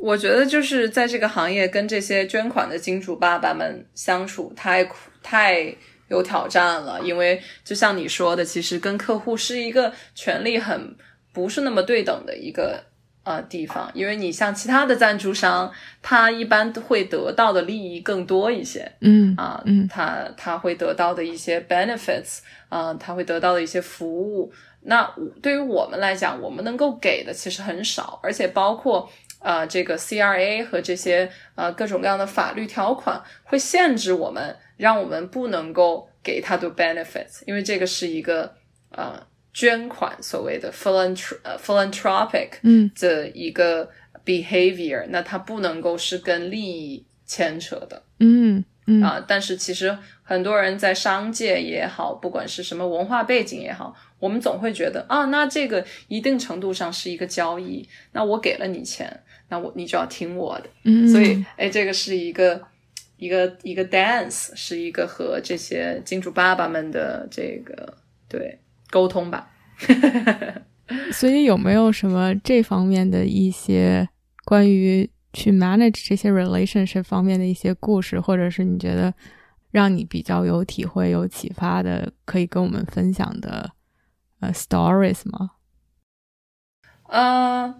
[0.00, 5.74] 我觉得就是在这个行业跟这些捐款的金主爸爸们相处太苦太
[6.08, 10.94] 有挑战了，因为就像你说的，其实跟客户是一个权利很
[11.32, 12.84] 不是那么对等的一个
[13.24, 25.10] 呃地方，因为你像其他的赞助商，他一般都会得到的利益更多一些，嗯啊，嗯，他他会得到的一些 benefits 啊，他会得到的一些服务，那
[25.40, 29.10] 对于我们来讲，我们能够给的其实很少，而且包括。
[29.44, 38.54] 啊，这个 CRA 和这些呃各种各样的法律条款会限制我们，让我们不能够给他的 benefits，因为这个是一个
[38.90, 39.20] 呃
[39.52, 43.88] 捐款所谓的 philanthropic 嗯的一个
[44.24, 53.94] behavior，那它不能够是跟利益牵扯的，嗯嗯啊，但是其实很多人在商界也好，不管是什么文化背景也好。
[54.20, 57.86] 我们总会觉得啊，那这个一定程度上是一个交易。
[58.12, 60.70] 那我给了你钱，那我你就要听我的。
[60.84, 62.62] 嗯，所以哎，这个是一个
[63.16, 67.96] 一个一个 dance，是一个和这些金主爸爸们的这个
[68.28, 68.58] 对
[68.90, 69.50] 沟通吧。
[71.12, 74.08] 所以有没有什么这方面的一些
[74.44, 79.12] 关于去 manage 这些 relationship 方面的一些故事，或者是你觉得
[79.70, 83.72] 让你比较有体会、有启发的，可以跟我们分享的
[84.52, 85.52] ？stories 吗？
[87.08, 87.74] 呃，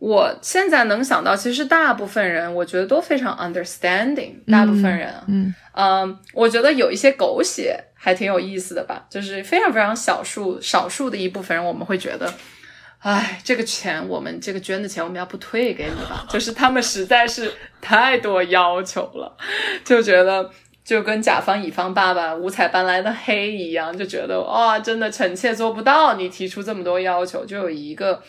[0.00, 4.32] 我现在能想到，其实大部分人我觉得都非常 understanding。
[4.50, 12.32] 大部分人，嗯嗯，我觉得有一些狗血还挺有意思的吧，就是非常非常少数少数的一部分人，我们会觉得，
[12.98, 16.26] 哎，这个钱我们这个捐的钱我们要不退给你吧？
[16.32, 19.36] 就是他们实在是太多要求了，
[19.84, 20.50] 就觉得。
[20.82, 27.44] 就跟甲方乙方爸爸五彩斑斓的黑一样，就觉得哇，真的臣妾做不到，你提出这么多要求。
[27.44, 28.20] 就有一个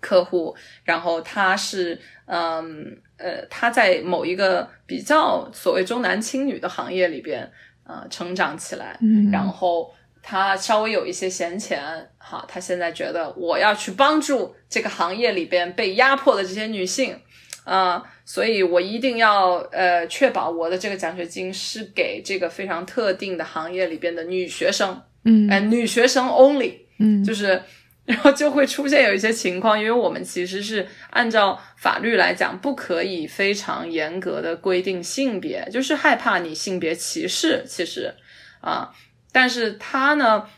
[0.00, 7.50] 客户，然后他是嗯呃，他在某一个比较所谓重男轻女的行业里边
[7.84, 8.98] 啊成长起来，
[9.32, 9.92] 然后
[10.22, 11.82] 他稍微有一些闲钱，
[12.18, 17.18] 好，他现在觉得我要去帮助这个行业里边被压迫的这些女性
[17.64, 18.02] 啊。
[18.24, 27.62] 所以我一定要呃确保我的这个奖学金是给这个非常特定的行业里边的女学生，嗯，哎，女学生 only，嗯，就是
[28.08, 37.62] 然后就会出现有一些情况，因为我们其实是按照法律来讲，不可以非常严格的规定性别，就是害怕你性别歧视。
[37.68, 38.14] 其实
[38.62, 38.90] 啊，
[39.30, 40.48] 但是他呢，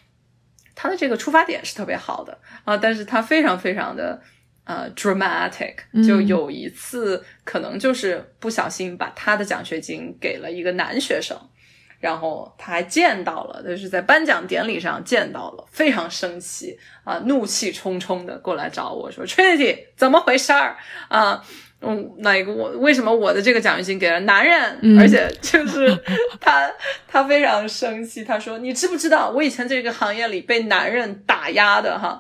[0.77, 4.23] 他的这个出发点是特别好的啊，但是他非常非常的
[4.63, 5.75] 呃 dramatic，
[6.07, 11.37] 就有一次可能就是不小心把他的奖学金给了一个男学生。
[12.01, 20.79] 然后他还见到了，就是在颁奖典礼上见到了，非常生气啊，怒气冲冲的过来找我说：“Trinity，怎么回事儿
[21.09, 21.45] 啊？
[21.83, 24.99] 嗯，哪个我为什么我的这个奖学金给了男人？
[24.99, 25.95] 而且就是
[26.41, 26.73] 他
[27.07, 32.19] 他非常生气，他说：你知不知道我以前这个行业里被男人打压的哈？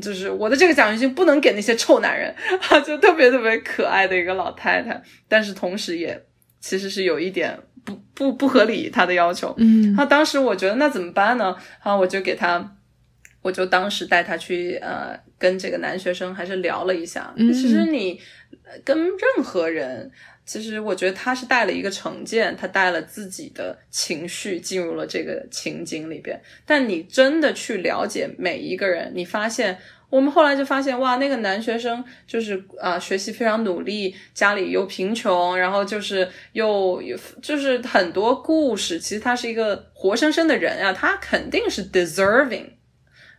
[0.00, 2.32] 就是我的这个奖学金不能给那些臭男人，
[2.86, 6.24] 就特别特别可爱的一个老太太，但是同时也
[6.60, 9.54] 其实是有一点。”不不不合理，他的要求。
[9.56, 11.56] 嗯，他当时我觉得那怎么办呢？
[11.80, 12.76] 啊，我就给他，
[13.40, 17.32] 我就当时带他去呃，跟这个男学生还是聊了一下。
[17.36, 18.20] 嗯其实你
[18.84, 20.10] 跟任何人，
[20.44, 26.38] 其实我觉得他是带了一个成见，他带了自己的情绪进入了这个情景里边。
[26.66, 29.78] 但你真的去了解每一个人，你发现。
[30.08, 39.00] 我们后来就发现，哇，那个男学生就是啊，学习非常努力，家里又贫穷，然后就是又有就是很多故事。
[39.00, 42.70] 其实他是一个活生生的人啊，他肯定是 deserving，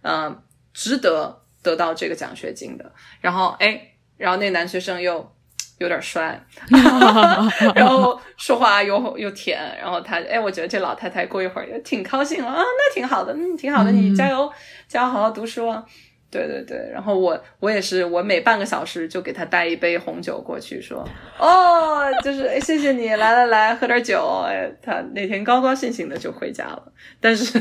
[0.02, 0.44] 嗯，
[0.74, 2.92] 值得得到这个奖学金的。
[3.22, 5.34] 然后哎，然后那男学生又
[5.80, 6.46] 有点帅，
[7.74, 14.52] 然后说话又又甜，然后他哎，我觉得这老太太过一会儿也挺高兴了啊，那挺好的，嗯，挺好的，你加油，
[14.88, 15.86] 加油，好好读书啊。
[16.30, 21.08] 对对对，然后我我也是，我每半个小时就给他带一杯红酒过去，说
[21.40, 24.44] 哦，就是，谢谢你，来来来，喝点酒。
[24.46, 26.92] 哎，他那天高高兴兴的就回家了。
[27.22, 27.60] 但是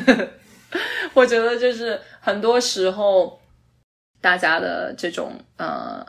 [1.15, 3.41] 我觉得就是很多时候
[4.21, 6.05] 大家的这种呃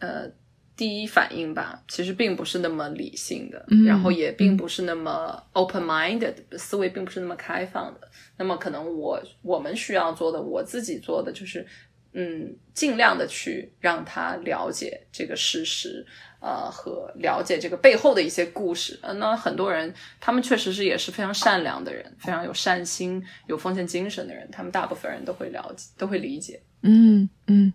[0.00, 0.28] 呃
[0.76, 8.08] 第一反应吧，其实并不是那么理性的，然后也并不是那么 open minded，思维并不是那么开放的。
[8.36, 11.66] 那么可能我我们需要做的，我自己做的就是。
[12.16, 16.06] 嗯，尽量的去让他了解这个事实，
[16.40, 18.96] 呃，和了解这个背后的一些故事。
[19.02, 26.62] 呃，那很多人，他们确实是也是非常善良的人，非常有善心、有奉献精神的人，他们大部分人都会了解，都会理解。
[26.82, 27.74] 嗯嗯，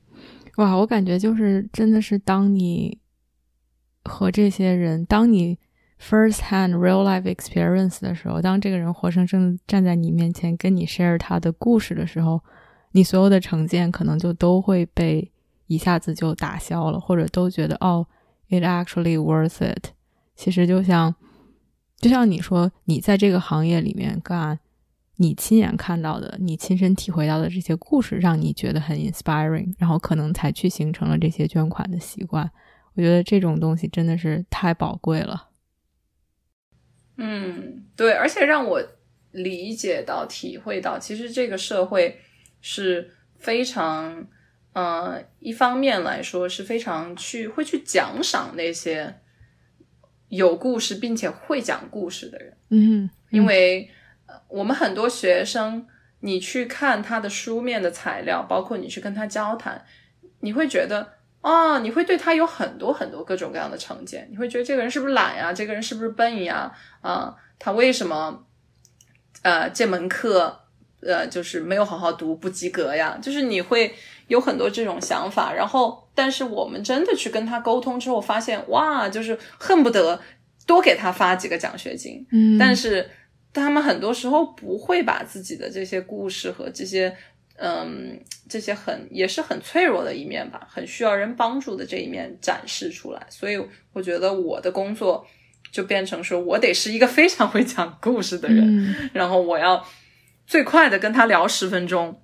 [0.57, 2.99] 哇，我感觉就是真的是当你
[4.03, 5.57] 和这些人，当你
[6.01, 12.41] first hand real life experience 的时候，当这个人活生生站在你面前跟你 share 他的故事的时候。
[12.91, 15.31] 你所有的成见可能就都会被
[15.67, 18.07] 一下子就打消了，或者都觉得哦
[18.49, 19.89] ，it actually worth it。
[20.35, 21.13] 其实就像，
[21.97, 24.59] 就像你说，你在这个行业里面干，
[25.19, 32.49] 你亲眼看到的，你亲身体会到的这些故事，让你觉得很 inspiring，然后可能才去形成了这些捐款的习惯。
[32.95, 35.49] 我觉得这种东西真的是太宝贵了。
[37.17, 38.81] 嗯，对，而且让我
[39.31, 42.19] 理解到、体会到，其实这个社会。
[42.61, 44.27] 是非常，
[44.73, 49.15] 呃，一方面来说是非常去会去奖赏那些
[50.27, 53.89] 有故事并且会讲故事的人，嗯，因为
[54.47, 55.85] 我们很多学生，
[56.21, 59.83] 你去看他的书面的材料，包括你去跟他交谈，
[60.39, 65.53] 你会觉得啊，你会对他有很多很多各种各样的成见，你会觉得这个人是不是懒呀？
[65.53, 66.71] 这个人是不是笨呀？
[67.01, 68.45] 啊，他为什么，
[69.41, 70.59] 呃，这门课？
[71.01, 73.17] 呃，就是没有好好读，不及格呀。
[73.21, 73.95] 就是你会
[74.27, 80.19] 有很多这种想法，然后，但是我们真的去跟他沟通之后，发现哇，就是恨不得
[80.67, 82.27] 多给他发几个奖学金。
[82.33, 83.09] 嗯，但是
[83.59, 87.15] 他们很多时候不会把自己的这些故事和这些，
[87.57, 93.27] 嗯，这些很也是很脆弱的一面吧，很需要人帮助的这一面展示出来。
[93.29, 93.61] 所以
[93.93, 95.23] 我觉得我的工作
[95.71, 99.85] 就变成说我得是一个非常会讲故事的人，然后我要。
[100.47, 102.23] 最快的跟他聊十分钟，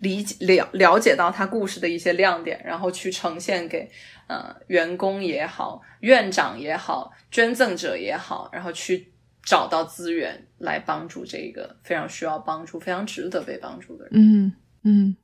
[0.00, 3.88] 理解了了解到他故事的一些亮点，然后去呈现给
[4.26, 9.13] 呃员工也好，院长也好，捐赠者也好，然后去
[9.44, 14.12] 找到资源来帮助这个非常需要帮助、非常值得被帮助的人。
[14.14, 15.16] 嗯嗯，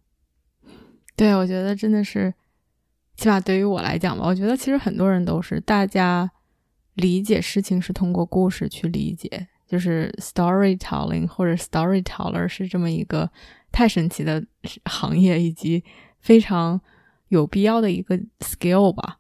[1.17, 2.33] 对，我觉得真的是，
[3.17, 6.31] 起码对于我来讲吧，我觉得其实很多人都是，大家
[6.95, 9.49] 理解事情是通过故事去理解。
[9.67, 13.31] 就是 storytelling 或者 storyteller 是这么一个
[13.71, 14.45] 太神奇的
[14.87, 15.85] 行业，以及
[16.19, 16.81] 非常
[17.29, 19.20] 有必要的一个 skill 吧。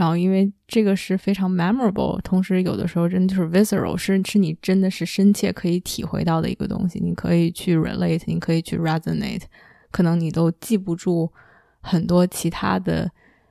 [0.00, 6.98] 然后，因为这个是非常 memorable，同时有的时候真的就是 visceral，是是你真的是深切可以体会到的一个东西。
[6.98, 9.42] 你可以去 relate，你可以去 resonate，
[9.90, 11.30] 可能你都记不住
[11.82, 13.10] 很多其他的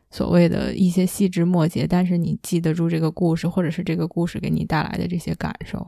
[0.09, 5.85] 所谓的一些细枝末节，但是你记得住这个故事，或者是这个故事给你带来的这些感受。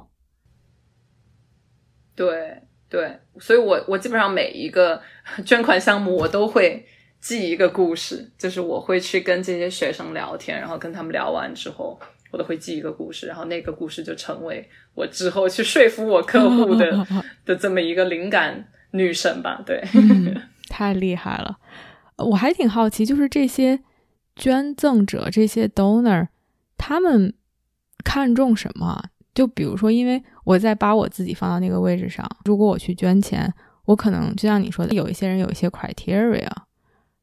[2.15, 5.01] 对对，所以我我基本上每一个
[5.43, 6.85] 捐款项目，我都会
[7.21, 11.97] 记一个故事，就是我会去跟这些学生聊天，然后跟他们聊完之后。
[12.33, 17.05] 我都会记一个故事，然后那个故事就成为我之后去说服我客户的
[17.43, 19.61] 的这么一个灵感女神吧。
[19.65, 19.83] 对，
[20.69, 21.57] 太厉害了！
[22.15, 23.81] 我还挺好奇，就是这些
[24.37, 26.29] 捐赠者、这些 donor，
[26.77, 27.33] 他们
[28.01, 29.03] 看重什么？
[29.35, 33.53] 就比如说，因为我在把我自己放到那个位置上，如果我去捐钱，
[33.83, 36.47] 我可能就像你说的，有一些人有一些 criteria，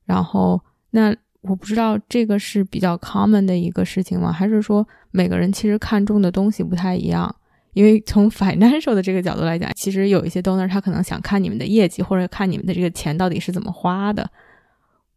[0.09, 1.15] 然后那。
[1.43, 4.31] 我不知道这个是比较 common 的一个事情吗？
[4.31, 7.33] 还是说每个人其实看重的东西不太一样？
[7.75, 14.29] 因为从 financial 的这个角度来讲，其实有一些 donor 他可能想看你们的业绩，或者看你们的这个钱到底是怎么花的。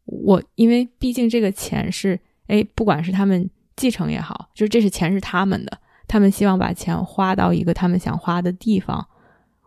[0.05, 5.75] 我因为毕竟这个钱是，哎，不管是他们继承也好，就是这是钱是他们的，
[6.07, 9.05] 他们希望把钱花到一个他们想花的地方。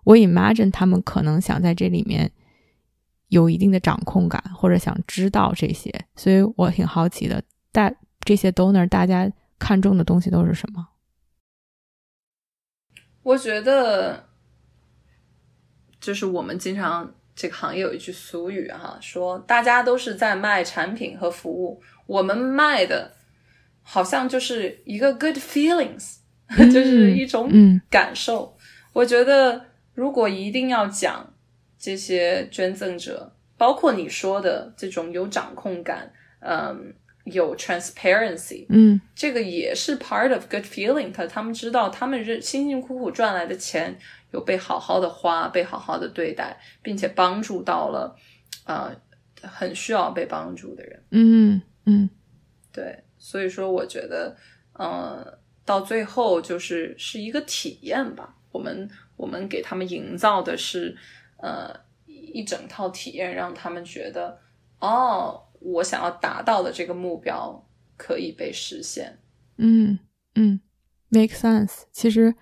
[0.05, 2.31] 我 imagine 他们可能想在这里面。
[3.35, 7.43] 有一定的掌控感，或者想知道这些，所以我挺好奇的。
[7.73, 9.29] 大这些 donor 大家
[9.59, 10.87] 看重的东西都是什么？
[13.25, 14.29] 我觉得，
[16.01, 23.17] 就是我们经常这个行业有一句俗语哈，说大家都是在卖产品和服务，我们卖的
[23.83, 26.19] 好像就是一个 good feelings，
[26.73, 27.51] 就是一种
[27.91, 28.57] 感受。
[28.93, 31.34] 我觉得如果一定要讲。
[31.85, 36.11] 这些捐赠者，包括你说的这种有掌控感，
[36.41, 41.13] 嗯，有 transparency，嗯，这个也是 part of good feeling。
[41.13, 43.99] 他他们知道，他们辛辛苦苦赚来的钱
[44.31, 48.17] 有被好好的花，被好好的对待，并且帮助到了，
[48.65, 48.91] 呃，
[49.43, 51.03] 很需要被帮助的人。
[51.11, 52.09] 嗯嗯，
[52.73, 54.35] 对，所以说我觉得，
[54.73, 58.35] 呃，到最后就是是一个体验吧。
[58.53, 60.97] 我们我们给他们营造的是。
[61.37, 61.75] 呃，
[62.07, 64.39] 一整套体验让他们觉得，
[64.81, 67.67] 哦，我想要达到的这个目标
[67.97, 69.19] 可以被实现。
[69.57, 69.99] 嗯
[70.35, 70.61] 嗯
[71.09, 71.83] ，make sense。
[71.93, 72.35] 其实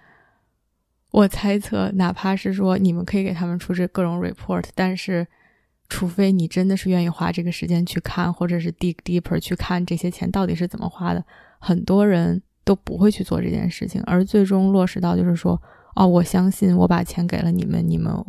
[1.10, 5.26] 我猜测，哪怕是说你们可以给他们出这各种 report，但是
[5.88, 11.24] 除非你真的是愿意花这个时间去看，或者是 dig deeper 去看这些钱到底是怎么花的，
[11.58, 15.60] 很多人都不会去做这件事情，而最终落实到就是说，
[15.94, 18.24] 哦，我相信我把钱给了你们，你们。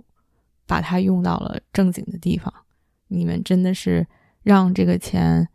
[0.74, 2.52] 把它用到了正经的地方，
[3.08, 4.08] 你们真的是
[4.42, 5.48] 让这个钱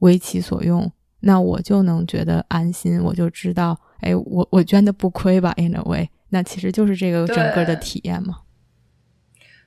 [0.00, 8.42] 为其所用，那我就能觉得安心，我就知道，哎，我我捐的不亏吧？In a way，那其实就是这个整个的体验嘛。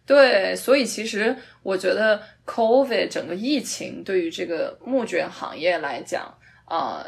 [0.06, 6.32] 对，所以其实我觉得 COVID 整个疫情对于这个募捐行业来讲，
[6.66, 7.04] 啊，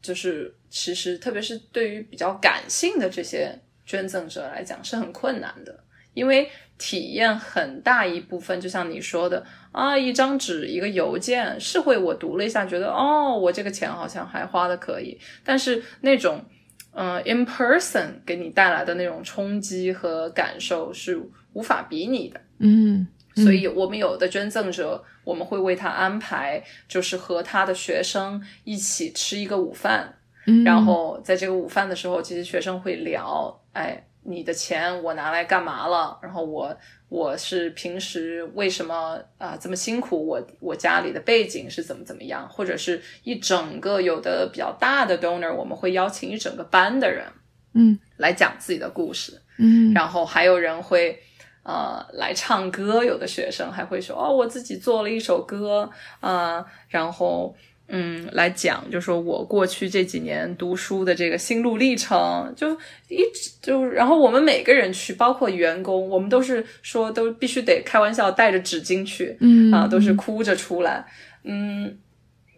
[0.00, 5.82] 就是其实特别是对于比较感性的这些捐赠者来讲是很困难的，
[6.12, 6.48] 因为。
[6.76, 15.16] 体验很大一部分，就像你说的啊，一张纸，一个邮件，是会我读了一下，觉得哦，我这个钱好像还花的可以。
[15.44, 16.44] 但是那种，
[16.92, 21.16] 嗯，in person 给你带来的那种冲击和感受是
[21.52, 22.40] 无法比拟的。
[22.58, 23.06] 嗯，
[23.36, 30.12] 所以我们有的捐赠者，我们会为他安排，就是和他的学生一起吃一个午饭。
[30.46, 34.04] 嗯，然后在这个午饭的时候，其实学生会聊，哎。
[34.24, 36.18] 你的钱我拿来干嘛了？
[36.22, 36.74] 然后我
[37.08, 40.26] 我是平时为什么啊这么辛苦？
[40.26, 42.48] 我我家里的背景是怎么怎么样？
[42.48, 47.26] 或者是一整个有的比较大的 donor，我们会邀请一整个班的人，
[47.74, 51.20] 嗯，来讲自己的故事，嗯，然后还有人会
[51.62, 57.54] 呃来唱歌，有的学生还会说哦，我自己做了一首歌啊，然后。
[57.86, 62.72] 嗯，来讲，就说我过去这几年读书的这个心路历程，就
[63.08, 71.04] 一直就，然后我们每个人去，包括员工，我们都是说都必须得开玩笑带着纸巾去，嗯啊，都是哭着出来，
[71.42, 71.98] 嗯，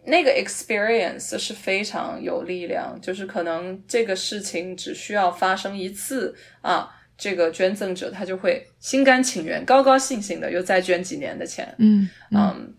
[0.05, 12.09] 那个 experience 是非常有力量，就是可能这个事情只需要发生一次啊，这个捐赠者他就会心甘情愿、高高兴兴的又再捐几年的钱，嗯。
[12.31, 12.73] 嗯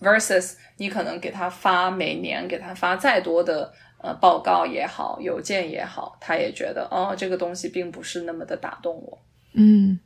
[0.00, 0.54] ，versus。
[0.80, 9.18] 你可能给他发每年给他发再多的呃报告也好，邮件也好，他也觉得哦，这个东西并不是那么的打动我。
[9.54, 9.98] 嗯，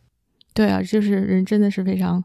[0.55, 2.25] 对啊，就是人真的是非常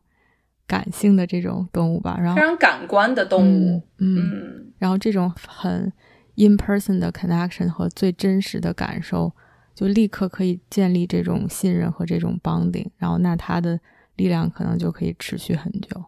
[0.66, 3.82] 感性的这种动物吧，然后非常感官的动物。
[3.98, 5.92] 嗯，然后这种很
[6.36, 9.34] in person 的 connection 和最真实的感受，
[9.76, 12.88] 就立刻可以建立这种信任和这种 bonding。
[12.96, 13.78] 然后那他的
[14.16, 16.06] 力量可能就可以持续很久。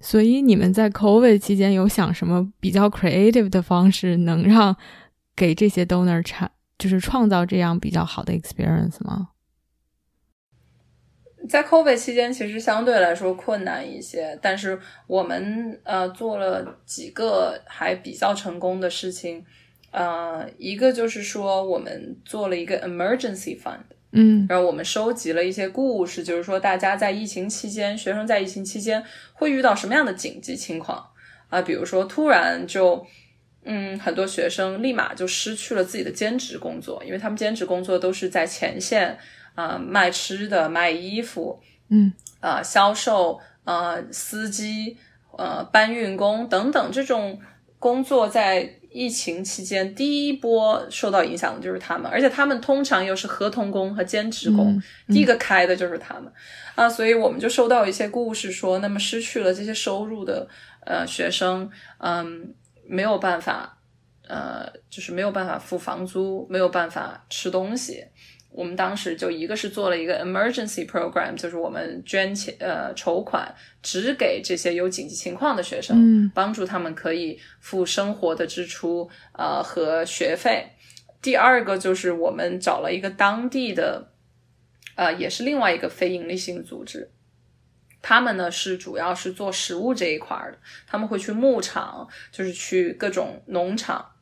[0.00, 4.76] 所以你们在 COVID 期间有想什么比较 creative 的方式，能让
[5.34, 9.30] 给这些 donor 产就是创造这样比较好的 experience 吗？
[11.48, 19.44] 在 COVID 期间，其实相对来说困难一些，但是我们呃做了几个还比较成功的事情。
[19.90, 23.80] 呃，一个就是说，我们做了一个 emergency fund，
[24.10, 29.04] 嗯，然后我们收集了一些故事，就是说大家在疫情期间，学生在疫情期间
[29.34, 31.06] 会遇到什么样的紧急情况
[31.50, 31.60] 啊？
[31.60, 33.06] 比如说突然就，
[33.64, 39.18] 嗯，很多学生立马就失去了自己的兼职工作，因为他们兼职工作都是在前线
[39.54, 44.96] 啊，卖吃的、卖衣服，嗯，啊，销售，呃，司机，
[45.36, 47.38] 呃，搬运工等等这种
[47.78, 48.74] 工作在。
[48.98, 56.32] 疫情期间，第一波受到影响的就是他们，而且他们通常又是合同工和兼职工，第一个开的就是他们
[56.74, 60.48] 啊，所以我们就收到一些故事说，那么失去了这些收入的
[60.84, 62.52] 呃学生，嗯，
[62.88, 63.78] 没有办法，
[64.26, 68.04] 呃，就是没有办法付房租，没有办法吃东西。
[68.50, 80.70] 我们当时就一个是做了一个 emergency program，就是我们捐钱呃筹款，只给这些有紧急情况的学生，嗯帮助他们可以付生活的支出呃和学费。
[81.20, 84.12] 第二个就是我们找了一个当地的，
[84.96, 87.10] 呃也是另外一个非营利性组织，
[88.00, 94.12] 他们呢是主要是做食物这一块的，他们会去牧场，就是去各种农场。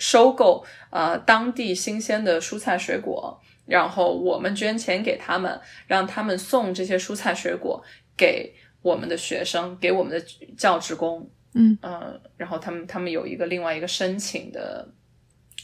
[0.00, 7.84] 收购呃当地新鲜的蔬菜水果，然后我们捐钱给他们，让他们送这些蔬菜水果
[8.16, 10.18] 给我们的学生，给我们的
[10.56, 11.78] 教职工，嗯。
[11.82, 14.88] 呃，然后他们他们有一个另外一个申请的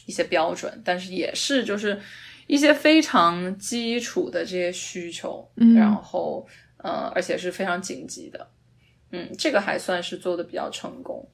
[0.05, 1.99] 一些标准，但是也是就是
[2.45, 8.47] 一些非常基础的这些需求，嗯，然后呃而且是非常紧急的，
[9.11, 11.27] 嗯，这个还算是做的比较成功，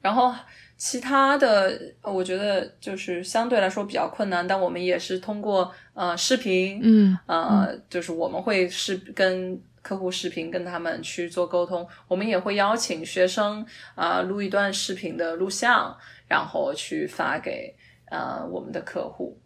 [0.00, 0.34] 然后。
[0.76, 13.64] 其他的，我觉得就是相对来说比较困难，但我们也是通过呃视频，嗯，呃，就是我们会是跟客户视频跟他们去做沟通，我们也会邀请学生
[13.94, 15.96] 啊录一段视频的录像，
[16.26, 17.74] 然后去发给
[18.10, 19.38] 呃我们的客户。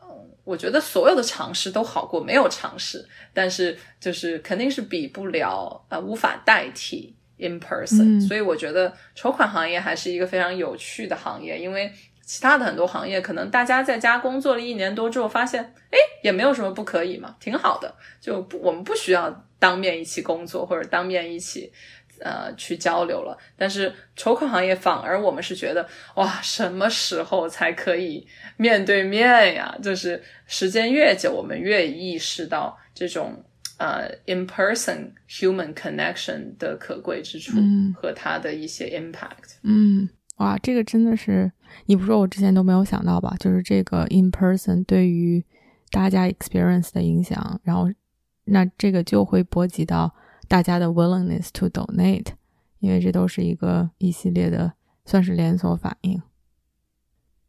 [0.00, 0.06] 嗯，
[0.44, 7.16] 我觉得所有的尝试都好过没有尝试，但是就是肯定是比不了，呃，无法代替。
[7.40, 11.90] In person，所以我觉得筹款行业还是一个非常有趣的行业，因为
[12.22, 21.72] 其他的很多行业可能大家在家工作了一年多之后，发现哎也没有什么不可以嘛，挺好的，就我们不需要当面一起工作或者当面一起
[22.20, 23.36] 呃去交流了。
[23.56, 28.26] 但是筹款行业反而我们是觉得哇，什么时候才可以
[28.56, 29.76] 面对面呀？
[29.82, 33.44] 就是时间越久，我们越意识到这种。
[33.80, 37.56] 呃，in person human connection 的可贵之处
[37.94, 39.56] 和它的一些 impact。
[39.62, 40.06] 嗯，
[40.36, 41.50] 哇，这个真的是
[41.86, 43.34] 你不说我之前都没有想到吧？
[43.40, 45.42] 就是这个 in person 对于
[45.90, 47.90] 大家 experience 的影响，然后
[48.44, 50.14] 那这个就会波及到
[50.46, 52.26] 大家的 willingness to donate，
[52.80, 54.74] 因为这都是一个一系列的
[55.06, 56.20] 算是连锁反应。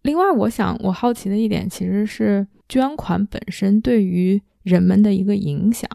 [0.03, 5.89] 另外，我想我好奇的一点其实是捐款本身对于人们的一个影响。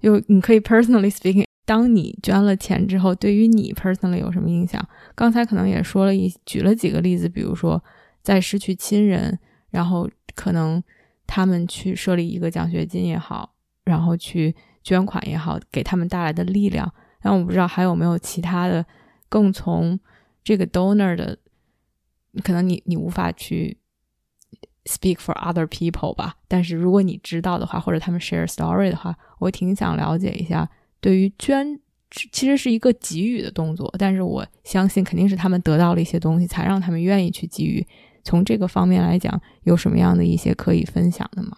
[0.00, 4.82] 就你可以 personally speaking，当你捐了钱之后，对于你 personally 有什么影响？
[5.14, 7.82] 刚才可能也说了一举了几个例子，比如说
[8.22, 9.38] 在失去亲人，
[9.70, 10.82] 然后可能
[11.26, 16.90] 他们去设立一个奖学金也好，然后去捐款也好，给他们带来的力量。
[17.20, 18.86] 但我不知道还有没有其他的，
[19.28, 20.00] 更从
[20.42, 21.36] 这个 donor 的，
[22.42, 23.76] 可能你你无法去。
[24.84, 30.68] Speak for other people 吧，但是如果你知道的话，或者他们 share story 的话，我挺想了解一下。
[31.00, 31.78] 对于捐，
[32.32, 37.86] 其实是一个给予的动作，但是我相信肯定是他们得到了一些东西，才让他们愿意去给予。
[38.24, 41.50] 从这个方面来讲，有什么样的一些可以分享的吗？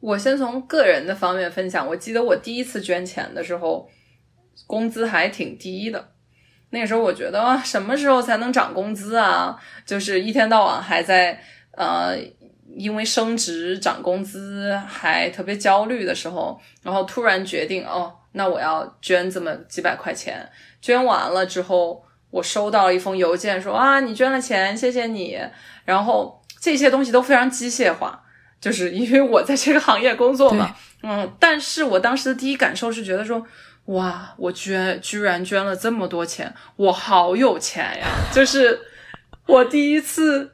[0.00, 1.86] 我先从个人的方面分享。
[1.88, 3.88] 我记得我第一次捐钱的时候，
[4.66, 6.12] 工资还挺低的。
[6.70, 9.58] 那个时候我觉得啊，什么时候才能涨工资啊？
[9.86, 11.40] 就是一天到晚还在
[11.70, 12.14] 呃，
[12.76, 20.46] 因为升职涨工资还特别焦虑的时候，然后突然决定哦，那我要捐这么几百块钱。
[20.82, 25.38] 捐完了之后，我收到了一封邮件，说啊，你捐了钱，谢谢你。
[25.86, 28.22] 然后这些东西都非常机械化，
[28.60, 31.34] 就是因为我在这个行业工作嘛，嗯。
[31.40, 33.42] 但是我当时的第一感受是觉得说。
[33.88, 34.34] 哇！
[34.36, 38.06] 我捐居然捐了这么多钱，我好有钱呀！
[38.32, 38.78] 就是
[39.46, 40.52] 我第一次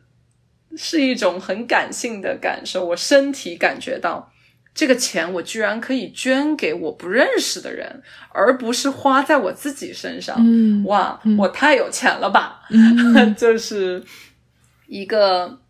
[0.76, 4.32] 是一种很感性的感受，我身体感觉到
[4.72, 10.37] 这个钱我居然可以捐给我不认识的人，而不是花在我自己身上。
[10.39, 12.62] 嗯，哇，我太有钱了吧！
[13.37, 14.05] 就是
[14.87, 15.61] 一个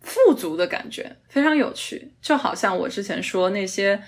[0.00, 2.12] 富足的感觉，非常有趣。
[2.20, 4.02] 就好像我之前说那些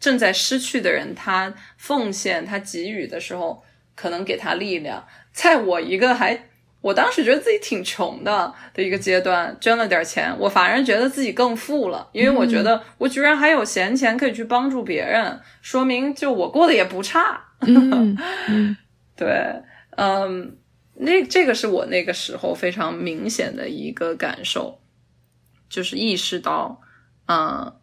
[0.00, 3.62] 正在失去的人，他奉献、他给予的时候，
[3.94, 5.06] 可能给他力量。
[5.32, 6.46] 在我一个还。
[6.82, 17.38] 我当时觉得自己挺穷的的一个阶段，捐了点钱，我反而觉得自己更富了，因为我觉得我居然还有闲钱可以去帮助别人，说明就我过得也不差。
[19.14, 19.62] 对，
[19.98, 20.56] 嗯，
[20.94, 24.80] 那这个是我那个时候非常明显的一个感受，
[25.68, 26.80] 就是意识到，
[27.26, 27.74] 嗯，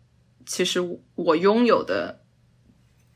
[0.47, 0.79] 其实
[1.13, 2.21] 我拥有的，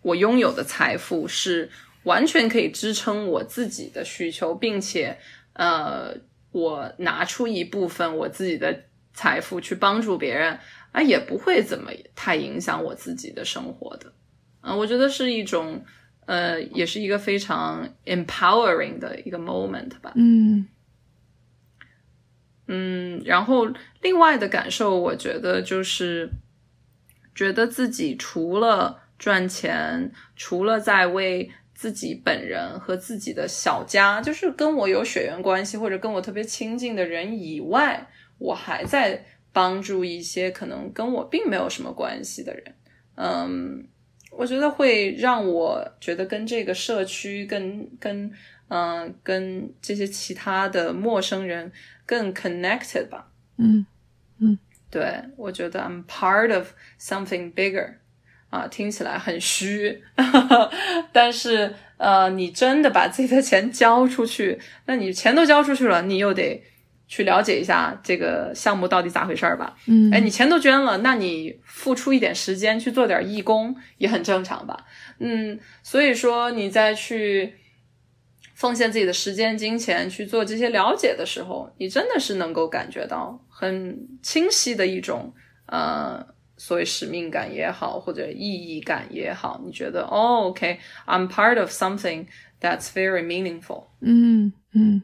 [0.03, 1.71] 我拥有的财富是
[2.03, 5.17] 完全可以支撑我自己的需求，并且。
[5.53, 6.15] 呃，
[6.53, 10.57] 我拿出一部分我自己的财富去帮助别人，
[10.93, 14.13] 啊，也不会怎么太影响我自己的生活的。
[14.61, 15.83] 嗯，我觉得是一种，
[16.25, 20.13] 呃，也是一个非常 empowering 的一个 moment 吧。
[20.15, 20.65] 嗯
[22.67, 23.67] 嗯，然后
[24.01, 26.29] 另外的感受，我觉得就是
[27.35, 31.51] 觉得自己除了赚钱，除了在为。
[31.73, 38.07] 自己本人和自己的小家，就是跟我有血缘关系或者跟我特别亲近的人以外，
[38.37, 42.63] 我还在帮助一些可能跟我并没有什么关系的人。
[43.15, 43.83] 嗯，
[44.29, 48.31] 我觉得会让我觉得跟这个社区、跟跟
[48.67, 51.71] 嗯跟这些其他的陌生人
[52.05, 53.31] 更 connected 吧。
[53.57, 53.83] 嗯，
[54.91, 56.67] 对我觉得 I'm part of
[56.99, 57.95] something bigger。
[58.51, 60.03] 啊，听起来很虚，
[61.13, 66.61] 但是呃，你真的把自己的钱交出去，那你钱都交出去了，你又得
[67.07, 69.77] 去了解一下这个项目到底咋回事儿吧？
[69.87, 74.85] 嗯，哎，你钱都捐了，那你付出一点时间去做点义工也很正常吧？
[75.19, 77.53] 嗯，所以说你再去
[78.61, 85.33] 奉献自己的时间、金钱去做这些了解的时候，你真的是能够感觉到很清晰的一种
[85.65, 86.25] 呃。
[86.57, 92.27] 所谓使命感也好，或者意义感也好，你觉得哦，OK，I'm part of something
[92.59, 93.85] that's very meaningful。
[94.01, 95.01] 嗯嗯，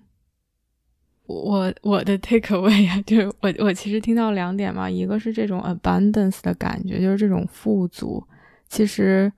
[1.25, 8.23] 我我的 take away 啊，就是我我其实听到两点嘛，一个是这种 abundance 的感觉，就是这种富足，
[8.69, 9.33] 其实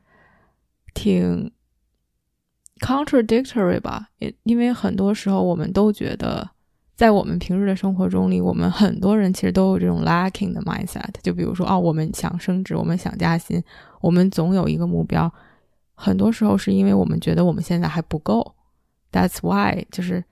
[0.93, 1.49] 挺
[2.79, 6.49] contradictory 吧，也因为很多时候我们都觉得。
[6.95, 11.09] 在我们平日的生活中里，我们很多人其实都有这种 lacking 的 mindset。
[11.23, 13.63] 就比如说，哦，我们想升职，我们想加薪，
[14.01, 15.33] 我们总有一个目标。
[15.93, 18.53] 很多时候是因为我们觉得我们现在还不够。
[19.13, 20.25] That's why，就是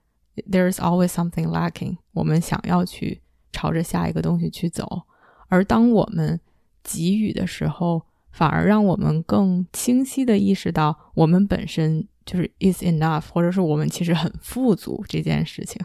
[0.52, 2.00] there's always something lacking。
[2.12, 3.22] 我们想要去
[3.54, 5.04] 朝着下一个东西去走。
[5.48, 6.38] 而当我们
[6.84, 15.84] 给予的时候，反而让我们更清晰的意识到，我们本身就是 is enough，或者是我们其实很富足这件事情。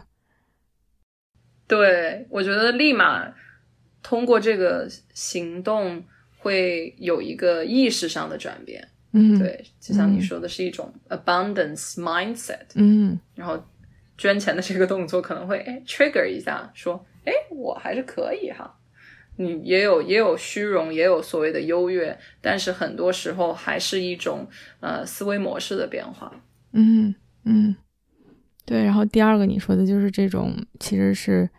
[1.65, 3.33] 对，我觉得立马
[4.03, 6.03] 通过这个行动
[6.37, 8.87] 会有一个意识上的转变。
[9.13, 12.65] 嗯，对，就像你说的是一种 abundance mindset。
[12.75, 13.63] 嗯，然后
[14.17, 18.77] 捐钱的这个动作可能会哎 trigger 一下，说哎我还是可以哈。
[19.37, 24.47] 你也有也有虚荣，也有所谓的优越，但是很多时候还是一种
[24.79, 26.31] 呃思维模式的变化。
[26.71, 27.13] 嗯
[27.45, 27.75] 嗯。
[28.65, 31.49] 对，然后第二个你说的就是这种，其实是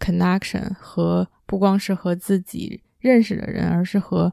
[0.00, 4.32] connection 和不光是和自己认识的人，而是和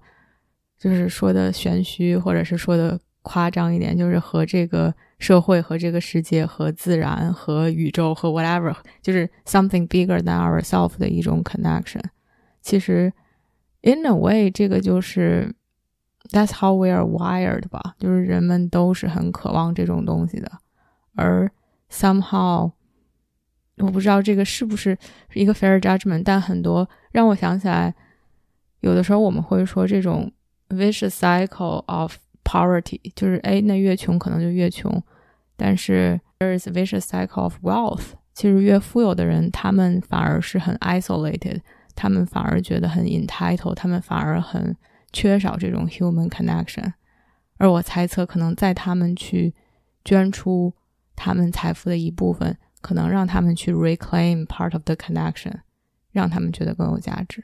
[0.79, 12.01] 就是说的玄虚，或者是说的夸张一点，就是和这个社会、和这个世界、和自然、和宇宙、和 whatever，就是 something bigger than ourselves 的一种 connection。
[12.63, 13.13] 其实
[13.81, 15.53] in a way，这个就是
[16.31, 20.49] that's how we are wired 吧，就是人们都是很渴望这种东西的，
[21.15, 21.51] 而
[21.91, 22.71] somehow，
[23.77, 24.97] 我不知道这个是不是
[25.33, 27.93] 一个 fair judgment，但很多让我想起来，
[28.79, 30.31] 有的时候我们会说这种
[30.69, 35.03] vicious cycle of poverty，就是哎，那越穷可能就越穷，
[35.57, 41.59] 但是 there is a vicious cycle of wealth，其实越富有的人，他们反而是很 isolated，
[41.95, 44.75] 他们反而觉得很 entitled，他们反而很
[45.11, 46.93] 缺少这种 human connection，
[47.57, 49.53] 而我猜测，可能在他们去
[50.03, 50.73] 捐出。
[51.15, 55.53] 他们财富的一部分，可能让他们去 reclaim part of the connection，
[56.11, 57.43] 让他们觉得更有价值。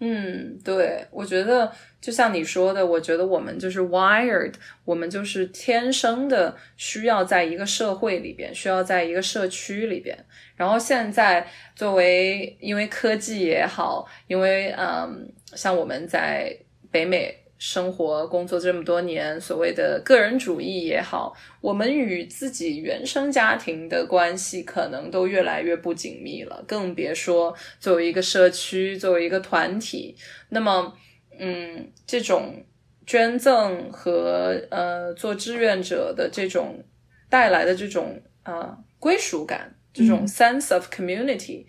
[0.00, 1.70] 嗯，对，我觉得
[2.00, 10.16] 就像你说的，我觉得我们就是 wired，我们就是天生的需要在一个社会里边，需要在一个社区里边。
[10.56, 11.46] 然后现在
[11.76, 16.56] 作为因为科技也好，因为嗯，像我们在
[16.90, 17.36] 北美。
[17.60, 30.16] 生活工作这么多年，所谓的个人主义也好，我们与自己原生家庭的关系可能都越来越不紧密了，更别说作为一个社区，作为一个团体。
[30.48, 30.96] 那么，
[31.38, 32.64] 嗯，这种
[33.06, 36.82] 捐赠和呃做志愿者的这种
[37.28, 41.66] 带来的这种呃归属感，这种 sense of community，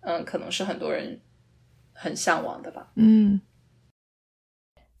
[0.00, 1.20] 嗯，可能是很多人
[1.92, 2.90] 很向往的吧。
[2.96, 3.38] 嗯。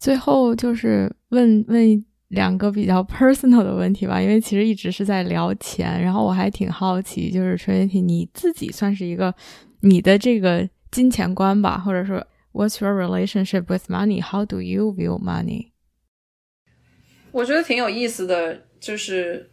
[0.04, 9.34] 最后就是问问两个比较 personal 的问题吧，因为其实一直是在聊钱，然后我还挺好奇，就是 Trinity 你自己算是一个
[9.80, 14.22] 你的这个金钱观吧，或者说 What's your relationship with money?
[14.22, 15.70] How do you view money?
[17.32, 19.50] 我觉得挺有意思的，就是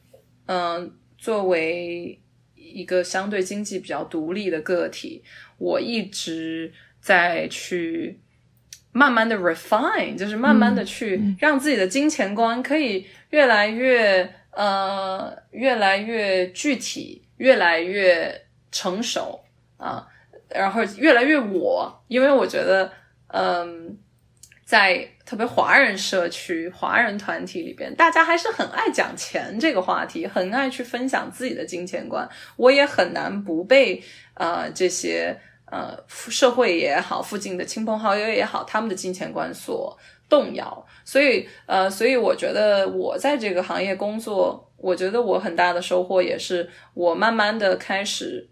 [0.48, 2.22] 嗯，作为
[2.56, 5.24] 一个相对经济比较独立的个体，
[5.58, 8.20] 我一直在去。
[8.94, 19.40] 慢慢的 refine，就是慢慢的去让自己的金钱观可以越来越呃越来越具体，越来越成熟
[19.78, 20.06] 啊，
[20.50, 22.92] 然后越来越我，因为我觉得
[23.28, 23.98] 嗯，
[24.66, 35.40] 在特别华人社区、华人团体里边，大家还是很爱讲钱这个话题，很爱去分享自己的金钱观，我也很难不被呃这些。
[35.72, 39.98] 呃，社会也好，附近的亲朋好友也好，他们的金钱观所
[40.28, 48.46] 动摇，所以呃，所以我觉得我在这个行业工作，我觉得我很大的收获也是我慢慢的开始，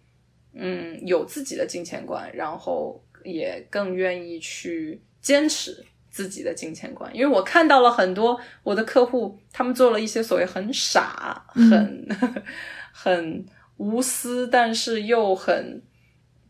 [0.53, 12.07] 嗯，有自己的金钱观，然后也更愿意去坚持自己的金钱观，因为我看到了很多我的客户，他们做了一些所谓很傻、很
[12.93, 13.45] 很
[13.75, 15.81] 无私，但是又很。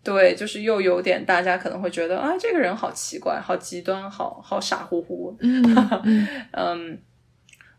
[0.01, 5.37] 对，就是又有点，大家可能会觉得啊，这个人好奇怪，好极端，好好傻乎乎。
[6.51, 6.97] 嗯，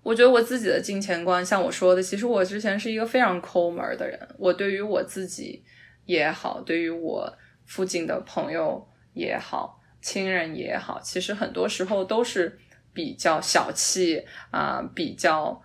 [0.02, 4.18] 我觉得我自己的金钱观，像我说的，其实我之前是一个非常抠门的人。
[4.38, 5.64] 我对于我自己
[6.04, 7.32] 也好，对于我
[7.64, 12.58] 附近的朋友也好，亲人也好，其实很多时候都是
[12.92, 15.60] 比较小气啊，比较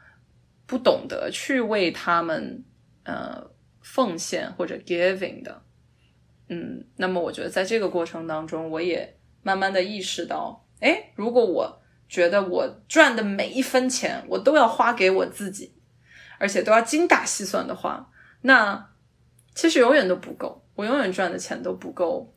[0.65, 2.63] 不懂得去为他们
[3.03, 3.51] 呃
[3.81, 5.64] 奉献或者 giving 的。
[6.47, 15.73] 嗯，那么我觉得在这个过程当中，我也慢慢的意识到，哎，如果我觉得我赚的每一分钱我都要花给我自己，
[16.37, 18.91] 而且都要精打细算的话，那
[19.55, 22.31] 其实永远都不够，我永远赚的钱都不够，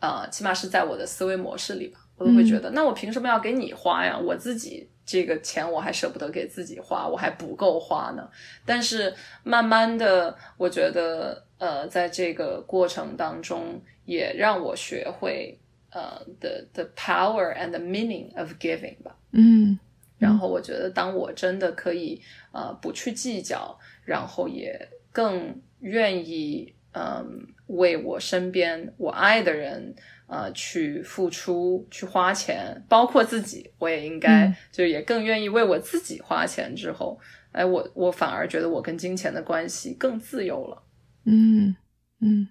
[0.00, 4.18] 啊，起码是在我的思维模式里吧，我都会觉得，那我凭什么要给你花呀？
[4.18, 8.28] 我自己这个钱我还舍不得给自己花，我还不够花呢。
[8.66, 11.43] 但是慢慢的，我觉得。
[11.58, 15.58] 呃，在这个过程当中，也让我学会
[15.90, 19.16] 呃的 the power and the meaning of giving 吧。
[19.30, 19.78] 嗯，
[20.18, 22.20] 然后我觉得，当我真的可以
[22.52, 29.94] 呃不去计较，然后也更愿意嗯为我身边我爱的人
[30.26, 37.18] 呃去付出、去花钱，包括自己，我也应该就也更愿意为我自己花钱之后，
[37.52, 40.82] 哎，我我反而觉得我跟金钱的关系更自由了。
[41.24, 41.74] 嗯
[42.20, 42.48] 嗯，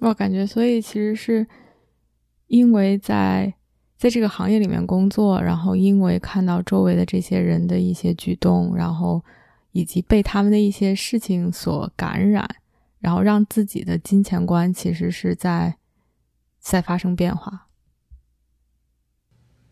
[0.00, 1.46] 我感觉，所以其实是
[2.46, 3.54] 因为在
[3.96, 9.22] 在这个行业里面工作，然后因为看到周围的这些人的一些举动，然后
[9.72, 12.48] 以及被他们的一些事情所感染，
[13.00, 15.76] 然后让自己的金钱观其实是在
[16.58, 17.68] 在发生变化。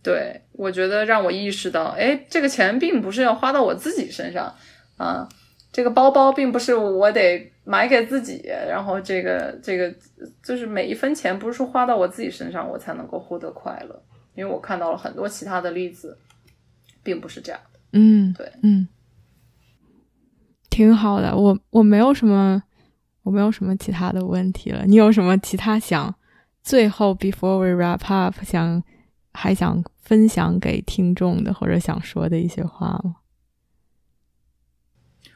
[0.02, 4.52] 对，我觉得让我意识到，哎，这个钱并不是要花到我自己身上
[4.96, 5.28] 啊。
[5.72, 9.94] 这个包包并不是我得买给自己，然后这个这个
[10.42, 14.02] 就是每一分钱不是说花到我自己身上我才能够获得快乐，
[14.34, 16.18] 因为我看到了很多其他的例子，
[17.02, 17.80] 并不是这样的。
[17.92, 18.88] 嗯，对，嗯，
[20.70, 21.36] 挺好的。
[21.36, 22.62] 我我没有什么，
[23.22, 24.84] 我没有什么其他的问题了。
[24.86, 26.12] 你有什么其他想
[26.62, 28.82] 最后 before we wrap up 想
[29.32, 33.16] 还想分享给听众的或者想说的一些话吗？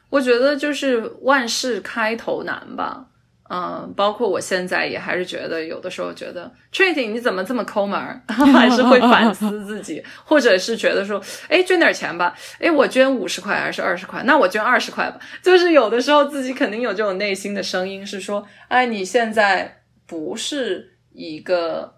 [0.09, 3.05] 我觉得就是万事开头难吧，
[3.49, 21.95] 嗯，包括我现在也还是觉得有的时候觉得，trading 你怎么这么抠门儿， 还是会反思自己，或者是觉得说，哎，捐点钱吧，哎，我捐五十块还是二十块，那我捐二十块吧，就是有的时候自己肯定有这种内心的声音，是说，哎，你现在不是一个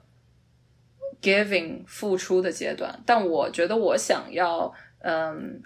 [1.22, 5.62] giving 付出的阶段，但我觉得我想要嗯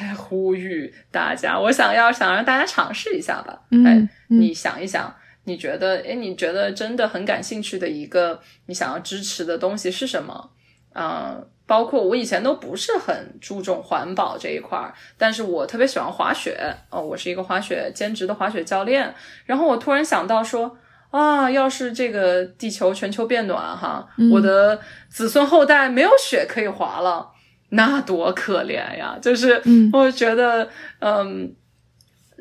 [0.16, 3.60] 呼吁大家，我想要想让大家尝试一下吧。
[3.70, 5.14] 嗯，你想一想，
[5.44, 10.50] 你觉得哎，你觉得真的很感兴趣的一个你想要支持的东西是什么？
[10.94, 11.48] 嗯。
[11.64, 16.58] 包括我以前都不是很注重环保这一块儿，但是我特别喜欢滑雪
[16.90, 19.14] 哦，我是一个滑雪兼职的滑雪教练。
[19.46, 20.76] 然后我突然想到说
[21.10, 24.78] 啊，要是这个地球全球变暖哈，我的
[25.08, 27.30] 子孙后代没有雪可以滑了，
[27.72, 29.18] 那多可怜呀！
[29.20, 29.62] 就是
[29.92, 30.68] 我觉得
[31.00, 31.54] 嗯。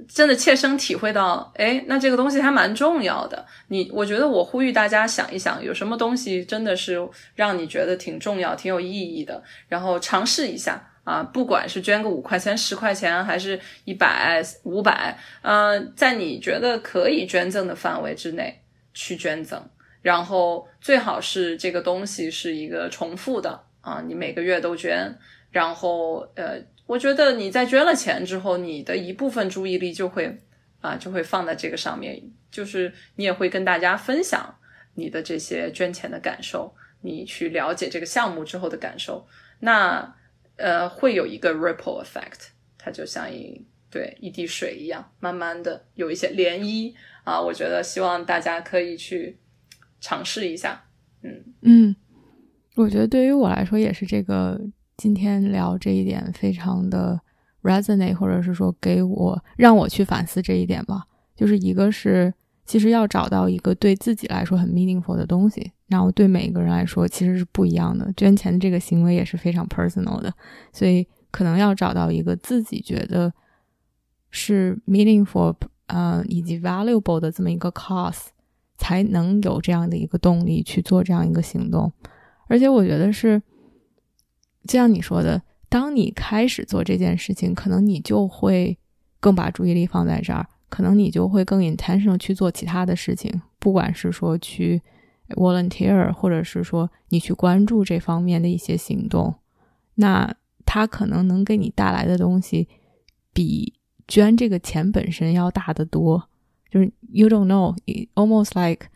[0.09, 3.45] 真的切身体会到，哎，那这个东西还蛮重要的。
[3.67, 6.97] 你，我觉得我呼吁大家想一想，有什么东西真的是
[7.35, 11.21] 让你觉得挺重要、挺有意义的，然后尝试一下啊。
[11.21, 18.59] 不管是捐个五块钱、十块钱，还是一百、五百，嗯，在你觉得可以捐赠的范围之内
[18.95, 19.61] 去捐赠，
[20.01, 25.15] 然后最好是这个东西是一个重复的啊，你每个月都捐，
[25.51, 26.61] 然后呃。
[26.87, 30.37] 我觉得你在捐了钱之后，你的一部分注意力就会
[30.81, 34.53] 啊，就会放在这个上面，就是你也会跟大家分享
[34.95, 39.25] 你的这些捐钱的感受，你去了解这个项目之后的感受，
[39.59, 40.13] 那
[40.57, 47.39] 呃会有一个 ripple effect，它就像一对一滴水一样，慢慢的有一些涟漪啊。
[47.39, 49.37] 我觉得希望大家可以去
[50.01, 50.83] 尝试一下，
[51.21, 51.95] 嗯嗯，
[52.81, 54.59] 我觉得对于我来说也是这个。
[54.97, 57.19] 今天聊这一点非常的
[57.63, 61.03] resonate，或者是说给我让我去反思这一点吧。
[61.35, 62.31] 就是一个是，
[62.67, 68.13] 其实要找到一个对自己来说很 meaningful 的东西，然后对每一个人来说其实是不一样的。
[68.15, 70.31] 捐钱这个行为也是非常 personal 的，
[70.71, 73.33] 所以可能要找到一个自己觉得
[74.29, 75.55] 是 meaningful，
[75.87, 78.27] 呃，以及 valuable 的这么一个 cause，
[78.77, 81.91] 才能有这样的一个动力去做这样一个行动。
[82.51, 83.41] 而且我觉得是。
[84.67, 88.77] 就像你说的，当你开始做这件事情，可能你就会
[89.19, 94.79] 更把注意力放在这儿，可能你就会更 intentional 去做其他的事情，不管是说去
[95.29, 99.33] volunteer，或者是说你去关注这方面的一些行动，
[99.95, 100.31] 那
[100.63, 102.69] 它可能能给你带来的东西，
[103.33, 103.73] 比
[104.07, 106.29] 捐这个钱本身要大得多。
[106.69, 108.89] 就是 you don't know，almost like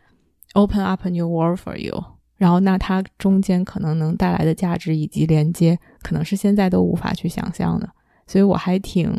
[0.53, 2.14] open up a new world for you。
[2.37, 7.89] 然后，那它中间可能能带来的价值以及连接，可能是现在都无法去想象的。
[8.27, 9.17] 所以我还挺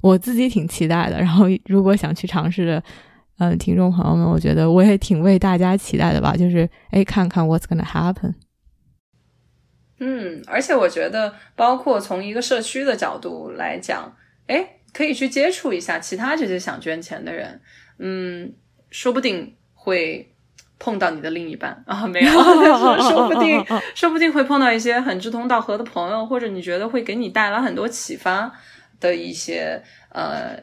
[0.00, 1.18] 我自己挺期待的。
[1.18, 2.82] 然后，如果想去尝试的，
[3.38, 6.34] 嗯，听众朋友们，我觉得我也挺为大家期待的吧。
[6.36, 8.34] 就是哎，看看 what's gonna happen。
[10.00, 14.16] 嗯，而且我觉得，包括从一个社区的角度来讲，
[14.48, 17.60] 哎，可以去接触一下其他这些想捐钱的人。
[17.98, 18.52] 嗯，
[18.90, 20.32] 说不定会。
[20.78, 21.82] 碰到你的另一半。
[21.86, 22.30] 啊， 没有，
[23.00, 23.64] 说不定，
[23.94, 28.52] 说不定会碰到一些很志同道合的朋友，或者你觉得会给你带来很多启发
[29.00, 30.56] 的一些呃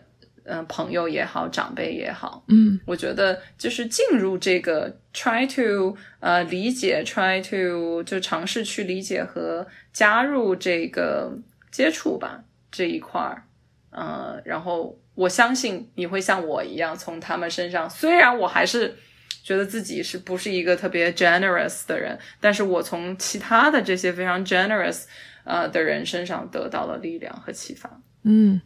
[0.46, 11.32] 呃朋友也好，长辈也好，嗯，我觉得就是进入这个 try to 呃理解，try to 就尝试去理解和加入这个
[11.72, 13.44] 接触吧这一块儿，
[13.92, 18.96] 呃，然后我相信你会像我一样，从他们身上，虽然我还是。
[19.44, 22.18] 觉得自己是不是一个特别 generous 的人？
[22.40, 25.04] 但是我从其他的这些非常 generous
[25.44, 28.02] 呃的人身上得到了力量和启发。
[28.24, 28.62] 嗯，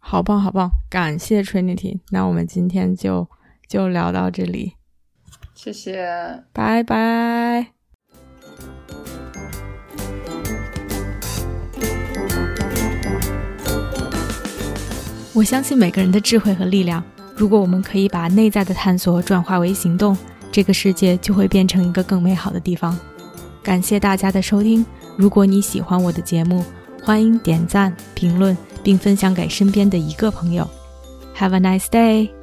[0.00, 0.72] 好棒，好棒！
[0.90, 2.00] 感谢 Trinity。
[2.10, 3.28] 那我们今天就
[3.68, 4.74] 就聊到这里，
[5.54, 7.68] 谢谢，拜拜。
[15.32, 17.04] 我相信每个人的智慧和力量。
[17.38, 20.18] 如果我们可以把内在的探索转化为行动，
[20.50, 22.98] 这个世界就会变成一个更美好的地方。
[23.62, 24.84] 感谢大家的收听。
[25.16, 26.64] 如果你喜欢我的节目，
[27.00, 30.68] 欢迎点赞、评论并分享给身边的一个朋友。
[31.36, 32.37] Have a nice day.